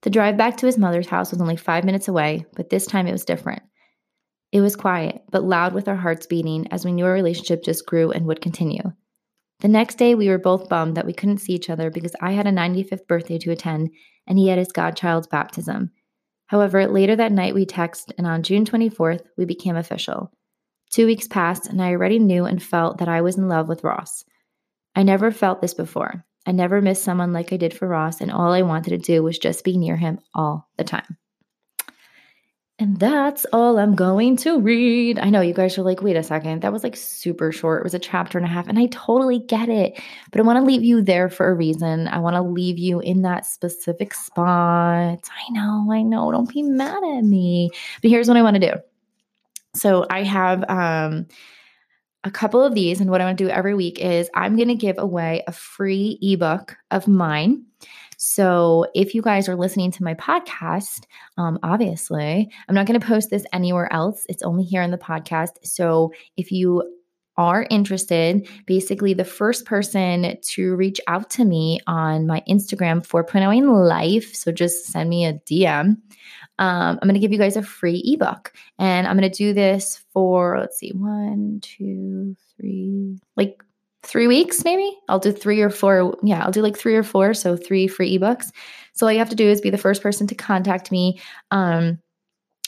The 0.04 0.12
drive 0.12 0.38
back 0.38 0.58
to 0.58 0.67
his 0.67 0.78
mother's 0.78 1.08
house 1.08 1.32
was 1.32 1.41
only 1.41 1.58
five 1.58 1.84
minutes 1.84 2.08
away, 2.08 2.45
but 2.56 2.69
this 2.69 2.86
time 2.86 3.08
it 3.08 3.12
was 3.12 3.26
different. 3.26 3.63
It 4.52 4.62
was 4.62 4.76
quiet, 4.76 5.24
but 5.32 5.43
loud 5.43 5.74
with 5.74 5.88
our 5.88 5.95
hearts 5.95 6.28
beating 6.28 6.67
as 6.71 6.86
we 6.86 6.91
knew 6.91 7.06
our 7.06 7.13
relationship 7.13 7.63
just 7.63 7.88
grew 7.88 8.12
and 8.12 8.28
would 8.28 8.39
continue. 8.39 8.84
The 9.62 9.67
next 9.67 9.95
day, 9.95 10.15
we 10.15 10.28
were 10.28 10.39
both 10.39 10.69
bummed 10.69 10.97
that 10.97 11.06
we 11.06 11.13
couldn't 11.13 11.38
see 11.38 11.54
each 11.54 11.69
other 11.69 11.91
because 11.91 12.15
I 12.19 12.32
had 12.32 12.47
a 12.47 12.52
95th 12.52 13.08
birthday 13.08 13.38
to 13.39 13.52
attend 13.52 13.91
and 14.28 14.38
he 14.38 14.47
had 14.47 14.58
his 14.58 14.71
godchild's 14.71 15.28
baptism. 15.28 15.91
However, 16.47 16.88
later 16.88 17.15
that 17.15 17.32
night, 17.32 17.54
we 17.54 17.65
texted, 17.65 18.12
and 18.17 18.28
on 18.28 18.43
June 18.43 18.65
24th, 18.65 19.21
we 19.38 19.45
became 19.45 19.78
official. 19.78 20.32
Two 20.89 21.06
weeks 21.06 21.28
passed, 21.28 21.67
and 21.67 21.82
I 21.82 21.91
already 21.91 22.19
knew 22.19 22.45
and 22.45 22.62
felt 22.62 22.97
that 22.97 23.08
I 23.08 23.21
was 23.21 23.38
in 23.38 23.47
love 23.47 23.69
with 23.69 23.84
Ross. 23.84 24.26
I 24.95 25.04
never 25.04 25.32
felt 25.32 25.62
this 25.62 25.74
before. 25.74 26.26
I 26.45 26.52
never 26.52 26.82
missed 26.82 27.04
someone 27.04 27.32
like 27.32 27.54
I 27.54 27.58
did 27.58 27.74
for 27.74 27.88
Ross, 27.88 28.19
and 28.19 28.32
all 28.32 28.52
I 28.52 28.63
wanted 28.63 28.89
to 28.89 28.97
do 28.97 29.24
was 29.24 29.39
just 29.39 29.63
be 29.63 29.78
near 29.78 29.95
him 29.95 30.19
all 30.34 30.67
the 30.78 30.84
time. 30.84 31.17
And 32.82 32.98
that's 32.98 33.46
all 33.54 33.78
I'm 33.78 33.94
going 33.94 34.36
to 34.38 34.60
read. 34.60 35.20
I 35.20 35.30
know 35.30 35.41
you 35.41 35.54
guys 35.54 35.78
are 35.78 35.84
like, 35.84 36.02
wait 36.02 36.15
a 36.15 36.24
second, 36.24 36.63
that 36.63 36.74
was 36.74 36.84
like 36.84 36.96
super 36.96 37.52
short. 37.52 37.82
It 37.82 37.84
was 37.84 37.94
a 37.94 38.00
chapter 38.00 38.39
and 38.39 38.48
a 38.48 38.50
half, 38.50 38.67
and 38.67 38.80
I 38.80 38.88
totally 38.88 39.38
get 39.38 39.70
it. 39.70 40.02
But 40.32 40.41
I 40.41 40.44
want 40.44 40.58
to 40.58 40.65
leave 40.65 40.84
you 40.84 41.04
there 41.04 41.30
for 41.30 41.48
a 41.48 41.54
reason. 41.54 42.08
I 42.08 42.17
want 42.17 42.38
to 42.38 42.41
leave 42.41 42.80
you 42.80 43.00
in 43.00 43.22
that 43.22 43.46
specific 43.46 44.15
spot. 44.15 45.20
I 45.30 45.52
know, 45.52 45.89
I 45.91 46.02
know. 46.02 46.32
Don't 46.32 46.52
be 46.52 46.63
mad 46.63 47.04
at 47.04 47.22
me. 47.24 47.70
But 48.02 48.10
here's 48.10 48.28
what 48.28 48.36
I 48.38 48.41
want 48.41 48.56
to 48.56 48.72
do. 48.72 48.80
So 49.76 50.08
I 50.10 50.24
have 50.24 50.67
um 50.67 51.28
a 52.24 52.32
couple 52.32 52.63
of 52.63 52.74
these, 52.74 53.00
and 53.00 53.12
what 53.12 53.22
I 53.22 53.26
want 53.26 53.38
to 53.38 53.44
do 53.44 53.50
every 53.52 53.76
week 53.76 54.00
is 54.00 54.28
I'm 54.34 54.56
going 54.56 54.70
to 54.70 54.76
give 54.76 54.98
away 54.98 55.44
a 55.46 55.52
free 55.52 56.17
ebook 56.20 56.76
of 56.89 57.08
mine. 57.08 57.63
So 58.24 58.86
if 58.94 59.16
you 59.16 59.24
guys 59.24 59.50
are 59.50 59.56
listening 59.56 59.90
to 59.94 60.04
my 60.04 60.14
podcast, 60.14 61.06
um, 61.38 61.58
obviously, 61.64 62.52
I'm 62.70 62.76
not 62.76 62.86
going 62.86 63.00
to 63.00 63.06
post 63.06 63.32
this 63.32 63.48
anywhere 63.52 63.92
else. 63.92 64.28
It's 64.30 64.44
only 64.44 64.64
here 64.64 64.84
in 64.84 64.92
the 64.92 64.98
podcast. 65.00 65.54
So 65.64 66.14
if 66.38 66.52
you 66.52 66.84
are 67.38 67.66
interested, 67.72 68.48
basically 68.68 69.16
the 69.16 69.26
first 69.26 69.66
person 69.66 70.38
to 70.40 70.76
reach 70.76 71.02
out 71.08 71.32
to 71.32 71.46
me 71.46 71.80
on 71.88 72.28
my 72.28 72.44
Instagram 72.48 73.04
4.0 73.04 73.58
in 73.58 73.68
life, 73.68 74.36
so 74.36 74.52
just 74.52 74.86
send 74.86 75.10
me 75.10 75.26
a 75.26 75.34
DM. 75.34 75.98
Um, 76.60 77.00
I'm 77.00 77.00
going 77.00 77.16
to 77.16 77.20
give 77.20 77.32
you 77.32 77.40
guys 77.40 77.58
a 77.58 77.64
free 77.64 78.04
ebook, 78.06 78.54
and 78.78 79.08
I'm 79.08 79.18
going 79.18 79.32
to 79.32 79.36
do 79.36 79.52
this 79.52 80.06
for 80.14 80.60
let's 80.60 80.78
see, 80.78 80.92
one, 80.92 81.60
two, 81.64 82.36
three, 82.56 83.18
like 83.36 83.64
three 84.04 84.28
weeks, 84.28 84.64
maybe. 84.64 84.98
I'll 85.10 85.20
do 85.20 85.32
three 85.32 85.62
or 85.62 85.70
four. 85.70 86.18
Yeah, 86.24 86.44
I'll 86.44 86.52
do 86.52 86.62
like 86.62 86.78
three 86.78 86.96
or 86.96 87.04
four. 87.04 87.34
So 87.34 87.56
three 87.56 87.88
free 87.88 88.18
ebooks. 88.18 88.52
So 88.94 89.06
all 89.06 89.12
you 89.12 89.20
have 89.20 89.30
to 89.30 89.36
do 89.36 89.48
is 89.48 89.62
be 89.62 89.70
the 89.70 89.78
first 89.78 90.02
person 90.02 90.28
to 90.28 90.36
contact 90.36 90.92
me 90.92 91.20
um, 91.52 92.00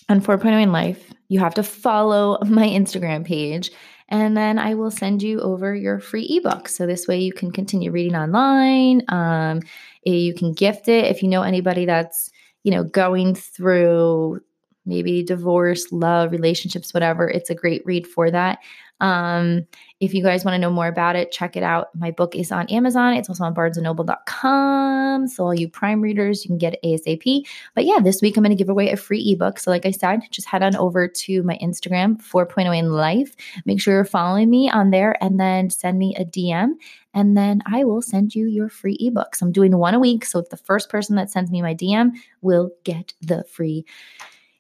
on 0.10 0.22
4.0 0.22 0.62
in 0.62 0.72
life. 0.72 1.12
You 1.30 1.40
have 1.40 1.56
to 1.56 1.64
follow 1.64 2.38
my 2.46 2.68
Instagram 2.68 3.26
page. 3.26 3.72
And 4.10 4.38
then 4.38 4.60
I 4.60 4.76
will 4.76 4.92
send 4.92 5.24
you 5.24 5.40
over 5.40 5.74
your 5.74 6.00
free 6.00 6.28
ebook. 6.30 6.68
So 6.68 6.86
this 6.86 7.08
way 7.08 7.20
you 7.20 7.34
can 7.34 7.52
continue 7.52 7.90
reading 7.90 8.16
online. 8.16 9.02
Um, 9.10 9.62
you 10.04 10.34
can 10.34 10.54
gift 10.54 10.88
it 10.88 11.06
if 11.06 11.24
you 11.24 11.30
know 11.30 11.42
anybody 11.42 11.86
that's, 11.86 12.30
you 12.64 12.72
know, 12.72 12.84
going 12.84 13.34
through 13.34 14.42
maybe 14.86 15.24
divorce, 15.24 15.92
love, 15.92 16.32
relationships, 16.32 16.94
whatever. 16.94 17.28
It's 17.28 17.50
a 17.50 17.56
great 17.56 17.82
read 17.86 18.06
for 18.06 18.30
that. 18.30 18.60
Um, 19.00 19.68
if 20.00 20.14
you 20.14 20.24
guys 20.24 20.46
want 20.46 20.56
to 20.56 20.60
know 20.60 20.70
more 20.70 20.88
about 20.88 21.16
it, 21.16 21.32
check 21.32 21.56
it 21.56 21.64
out. 21.64 21.94
My 21.96 22.12
book 22.12 22.36
is 22.36 22.52
on 22.52 22.68
Amazon. 22.68 23.14
It's 23.14 23.30
also 23.30 23.44
on 23.44 23.54
barnesandnoble.com. 23.54 25.28
So 25.28 25.44
all 25.44 25.54
you 25.54 25.68
Prime 25.68 26.02
readers, 26.02 26.44
you 26.44 26.50
can 26.50 26.58
get 26.58 26.82
ASAP. 26.84 27.46
But 27.76 27.86
yeah, 27.86 28.00
this 28.00 28.22
week 28.22 28.38
I'm 28.38 28.44
going 28.44 28.56
to 28.56 28.62
give 28.62 28.70
away 28.70 28.92
a 28.92 28.98
free 28.98 29.32
ebook. 29.32 29.60
So 29.60 29.72
like 29.72 29.86
I 29.86 29.92
said, 29.92 30.22
just 30.32 30.48
head 30.48 30.64
on 30.64 30.76
over 30.76 31.08
to 31.08 31.44
my 31.44 31.58
Instagram, 31.62 32.22
4.0 32.22 32.78
in 32.78 32.92
life. 32.92 33.36
Make 33.66 33.82
sure 33.82 33.94
you're 33.94 34.06
following 34.06 34.50
me 34.50 34.70
on 34.70 34.92
there 34.92 35.22
and 35.22 35.40
then 35.40 35.70
send 35.70 36.00
me 36.00 36.16
a 36.18 36.26
DM 36.26 36.72
and 37.14 37.38
then 37.38 37.62
I 37.66 37.84
will 37.84 38.02
send 38.02 38.34
you 38.34 38.48
your 38.48 38.70
free 38.70 38.98
ebooks. 38.98 39.42
I'm 39.42 39.52
doing 39.52 39.78
one 39.78 39.94
a 39.94 40.00
week. 40.00 40.26
So 40.26 40.40
if 40.40 40.50
the 40.50 40.58
first 40.58 40.90
person 40.90 41.16
that 41.16 41.30
sends 41.30 41.52
me 41.52 41.62
my 41.62 41.76
DM 41.76 42.12
will 42.42 42.72
get 42.84 43.14
the 43.22 43.44
free 43.44 43.86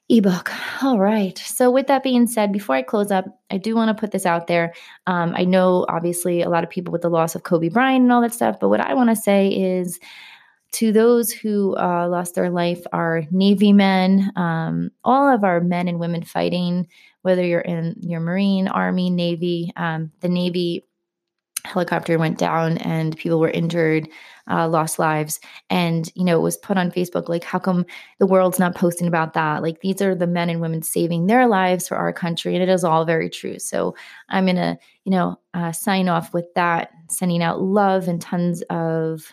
ebook. 0.09 0.51
All 0.83 0.99
right. 0.99 1.37
So, 1.37 1.71
with 1.71 1.87
that 1.87 2.03
being 2.03 2.27
said, 2.27 2.51
before 2.51 2.75
I 2.75 2.81
close 2.81 3.11
up, 3.11 3.25
I 3.49 3.57
do 3.57 3.75
want 3.75 3.95
to 3.95 3.99
put 3.99 4.11
this 4.11 4.25
out 4.25 4.47
there. 4.47 4.73
Um, 5.07 5.33
I 5.35 5.45
know, 5.45 5.85
obviously, 5.89 6.41
a 6.41 6.49
lot 6.49 6.63
of 6.63 6.69
people 6.69 6.91
with 6.91 7.01
the 7.01 7.09
loss 7.09 7.35
of 7.35 7.43
Kobe 7.43 7.69
Bryant 7.69 8.03
and 8.03 8.11
all 8.11 8.21
that 8.21 8.33
stuff, 8.33 8.57
but 8.59 8.69
what 8.69 8.81
I 8.81 8.93
want 8.93 9.09
to 9.09 9.15
say 9.15 9.47
is 9.47 9.99
to 10.73 10.91
those 10.91 11.31
who 11.31 11.75
uh, 11.77 12.07
lost 12.09 12.33
their 12.33 12.49
life, 12.49 12.83
our 12.91 13.23
Navy 13.29 13.71
men, 13.71 14.31
um, 14.35 14.89
all 15.03 15.33
of 15.33 15.43
our 15.43 15.61
men 15.61 15.87
and 15.87 15.99
women 15.99 16.23
fighting, 16.23 16.87
whether 17.21 17.45
you're 17.45 17.61
in 17.61 17.95
your 18.01 18.19
Marine, 18.19 18.67
Army, 18.67 19.09
Navy, 19.11 19.71
um, 19.75 20.11
the 20.21 20.29
Navy 20.29 20.83
helicopter 21.65 22.17
went 22.17 22.37
down 22.37 22.77
and 22.79 23.15
people 23.17 23.39
were 23.39 23.49
injured, 23.49 24.07
uh, 24.49 24.67
lost 24.67 24.99
lives. 24.99 25.39
And, 25.69 26.11
you 26.15 26.23
know, 26.25 26.37
it 26.37 26.41
was 26.41 26.57
put 26.57 26.77
on 26.77 26.91
Facebook 26.91 27.29
like, 27.29 27.43
how 27.43 27.59
come 27.59 27.85
the 28.19 28.25
world's 28.25 28.59
not 28.59 28.75
posting 28.75 29.07
about 29.07 29.33
that? 29.33 29.61
Like, 29.61 29.79
these 29.81 30.01
are 30.01 30.13
the 30.13 30.27
men 30.27 30.49
and 30.49 30.59
women 30.59 30.81
saving 30.81 31.27
their 31.27 31.47
lives 31.47 31.87
for 31.87 31.95
our 31.95 32.11
country. 32.11 32.53
And 32.53 32.63
it 32.63 32.69
is 32.69 32.83
all 32.83 33.05
very 33.05 33.29
true. 33.29 33.59
So 33.59 33.95
I'm 34.29 34.47
to, 34.47 34.77
you 35.05 35.11
know, 35.11 35.39
uh, 35.53 35.71
sign 35.71 36.09
off 36.09 36.33
with 36.33 36.53
that, 36.55 36.91
sending 37.09 37.41
out 37.41 37.61
love 37.61 38.07
and 38.07 38.21
tons 38.21 38.61
of 38.69 39.31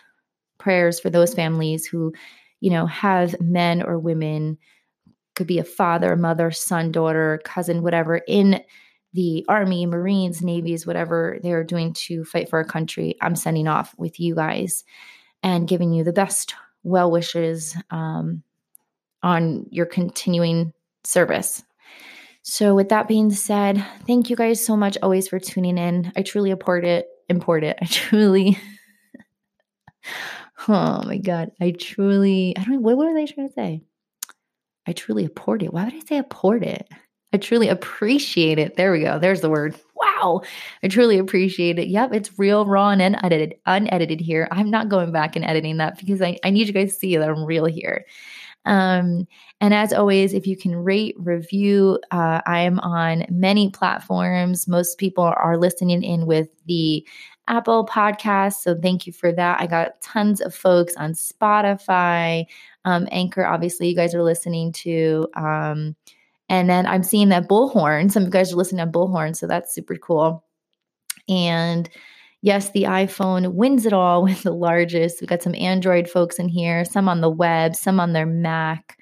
prayers 0.57 0.99
for 0.99 1.09
those 1.09 1.33
families 1.33 1.85
who, 1.85 2.13
you 2.61 2.69
know, 2.69 2.85
have 2.85 3.39
men 3.41 3.81
or 3.81 3.99
women, 3.99 4.57
could 5.35 5.47
be 5.47 5.59
a 5.59 5.63
father, 5.63 6.15
mother, 6.15 6.51
son, 6.51 6.91
daughter, 6.91 7.41
cousin, 7.45 7.81
whatever, 7.81 8.17
in 8.27 8.61
the 9.13 9.45
army, 9.47 9.85
marines, 9.85 10.41
navies, 10.41 10.87
whatever 10.87 11.39
they're 11.43 11.63
doing 11.63 11.93
to 11.93 12.23
fight 12.23 12.49
for 12.49 12.59
our 12.59 12.65
country. 12.65 13.15
I'm 13.21 13.35
sending 13.35 13.67
off 13.67 13.93
with 13.97 14.19
you 14.19 14.35
guys 14.35 14.83
and 15.43 15.67
giving 15.67 15.91
you 15.91 16.03
the 16.03 16.13
best 16.13 16.55
well 16.83 17.11
wishes 17.11 17.75
um, 17.89 18.43
on 19.21 19.65
your 19.69 19.85
continuing 19.85 20.73
service. 21.03 21.63
So, 22.43 22.73
with 22.73 22.89
that 22.89 23.07
being 23.07 23.31
said, 23.31 23.85
thank 24.07 24.29
you 24.29 24.35
guys 24.35 24.65
so 24.65 24.75
much 24.75 24.97
always 25.03 25.27
for 25.27 25.39
tuning 25.39 25.77
in. 25.77 26.11
I 26.15 26.23
truly 26.23 26.49
import 26.49 26.85
it, 26.85 27.07
import 27.29 27.63
it. 27.63 27.77
I 27.81 27.85
truly 27.85 28.57
Oh 30.67 31.03
my 31.05 31.17
God. 31.17 31.51
I 31.59 31.71
truly, 31.71 32.55
I 32.57 32.63
don't 32.63 32.81
what, 32.81 32.97
was 32.97 33.15
I 33.15 33.25
trying 33.25 33.47
to 33.47 33.53
say? 33.53 33.83
I 34.85 34.93
truly 34.93 35.27
apport 35.27 35.63
it. 35.63 35.73
Why 35.73 35.85
would 35.85 35.93
I 35.93 35.99
say 35.99 36.21
apport 36.21 36.63
it? 36.63 36.87
I 37.33 37.37
truly 37.37 37.69
appreciate 37.69 38.59
it. 38.59 38.75
There 38.75 38.91
we 38.91 39.01
go. 39.01 39.17
There's 39.17 39.41
the 39.41 39.49
word. 39.49 39.79
Wow. 39.95 40.41
I 40.83 40.87
truly 40.87 41.17
appreciate 41.17 41.79
it. 41.79 41.87
Yep, 41.87 42.13
it's 42.13 42.37
real, 42.37 42.65
raw, 42.65 42.89
and 42.89 43.01
unedited, 43.01 43.55
unedited 43.65 44.19
here. 44.19 44.47
I'm 44.51 44.69
not 44.69 44.89
going 44.89 45.11
back 45.11 45.35
and 45.35 45.45
editing 45.45 45.77
that 45.77 45.97
because 45.97 46.21
I, 46.21 46.37
I 46.43 46.49
need 46.49 46.67
you 46.67 46.73
guys 46.73 46.93
to 46.93 46.99
see 46.99 47.17
that 47.17 47.29
I'm 47.29 47.45
real 47.45 47.65
here. 47.65 48.05
Um, 48.65 49.27
and 49.59 49.73
as 49.73 49.93
always, 49.93 50.33
if 50.33 50.45
you 50.45 50.55
can 50.57 50.75
rate, 50.75 51.15
review, 51.17 51.99
uh, 52.11 52.41
I 52.45 52.59
am 52.59 52.79
on 52.79 53.25
many 53.29 53.69
platforms. 53.69 54.67
Most 54.67 54.97
people 54.97 55.23
are 55.23 55.57
listening 55.57 56.03
in 56.03 56.25
with 56.25 56.49
the 56.65 57.07
Apple 57.47 57.85
podcast. 57.85 58.55
So 58.61 58.75
thank 58.79 59.07
you 59.07 59.13
for 59.13 59.31
that. 59.33 59.59
I 59.59 59.67
got 59.67 59.99
tons 60.01 60.41
of 60.41 60.53
folks 60.53 60.95
on 60.95 61.13
Spotify, 61.13 62.45
um, 62.85 63.07
Anchor, 63.11 63.45
obviously, 63.45 63.89
you 63.89 63.95
guys 63.95 64.15
are 64.15 64.23
listening 64.23 64.71
to. 64.73 65.27
Um, 65.35 65.95
and 66.51 66.69
then 66.69 66.85
I'm 66.85 67.01
seeing 67.01 67.29
that 67.29 67.47
Bullhorn. 67.47 68.11
Some 68.11 68.23
of 68.23 68.27
you 68.27 68.31
guys 68.31 68.51
are 68.51 68.57
listening 68.57 68.85
to 68.85 68.91
Bullhorn. 68.91 69.37
So 69.37 69.47
that's 69.47 69.73
super 69.73 69.95
cool. 69.95 70.43
And 71.29 71.89
yes, 72.41 72.71
the 72.71 72.83
iPhone 72.83 73.53
wins 73.53 73.85
it 73.85 73.93
all 73.93 74.21
with 74.25 74.43
the 74.43 74.51
largest. 74.51 75.21
We've 75.21 75.29
got 75.29 75.41
some 75.41 75.55
Android 75.55 76.09
folks 76.09 76.39
in 76.39 76.49
here, 76.49 76.83
some 76.83 77.07
on 77.07 77.21
the 77.21 77.29
web, 77.29 77.73
some 77.73 78.01
on 78.01 78.11
their 78.11 78.25
Mac. 78.25 78.97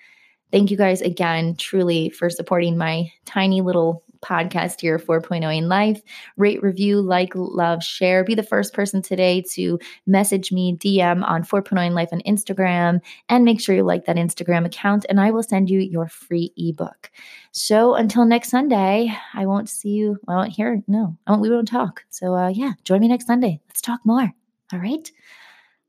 Thank 0.51 0.69
you 0.69 0.77
guys 0.77 1.01
again, 1.01 1.55
truly, 1.55 2.11
for 2.11 2.29
supporting 2.29 2.77
my 2.77 3.11
tiny 3.25 3.61
little 3.61 4.03
podcast 4.21 4.81
here, 4.81 4.99
4.0 4.99 5.57
in 5.57 5.67
life. 5.67 6.01
Rate, 6.37 6.61
review, 6.61 7.01
like, 7.01 7.31
love, 7.35 7.83
share. 7.83 8.23
Be 8.23 8.35
the 8.35 8.43
first 8.43 8.73
person 8.73 9.01
today 9.01 9.43
to 9.51 9.79
message 10.05 10.51
me, 10.51 10.75
DM 10.75 11.23
on 11.27 11.43
4.0 11.43 11.85
in 11.85 11.93
life 11.93 12.09
on 12.11 12.21
Instagram, 12.21 13.01
and 13.29 13.45
make 13.45 13.61
sure 13.61 13.75
you 13.75 13.83
like 13.83 14.05
that 14.05 14.15
Instagram 14.15 14.65
account, 14.65 15.05
and 15.09 15.19
I 15.19 15.31
will 15.31 15.43
send 15.43 15.69
you 15.69 15.79
your 15.79 16.07
free 16.07 16.53
ebook. 16.57 17.11
So 17.51 17.95
until 17.95 18.25
next 18.25 18.49
Sunday, 18.49 19.15
I 19.33 19.45
won't 19.45 19.69
see 19.69 19.89
you. 19.89 20.17
I 20.27 20.35
won't 20.35 20.51
hear. 20.51 20.81
No, 20.87 21.17
I 21.25 21.31
won't, 21.31 21.41
we 21.41 21.49
won't 21.49 21.67
talk. 21.67 22.03
So 22.09 22.35
uh, 22.35 22.49
yeah, 22.49 22.73
join 22.83 23.01
me 23.01 23.07
next 23.07 23.27
Sunday. 23.27 23.59
Let's 23.67 23.81
talk 23.81 24.01
more. 24.03 24.31
All 24.71 24.79
right. 24.79 25.11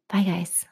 Bye, 0.09 0.23
guys. 0.23 0.70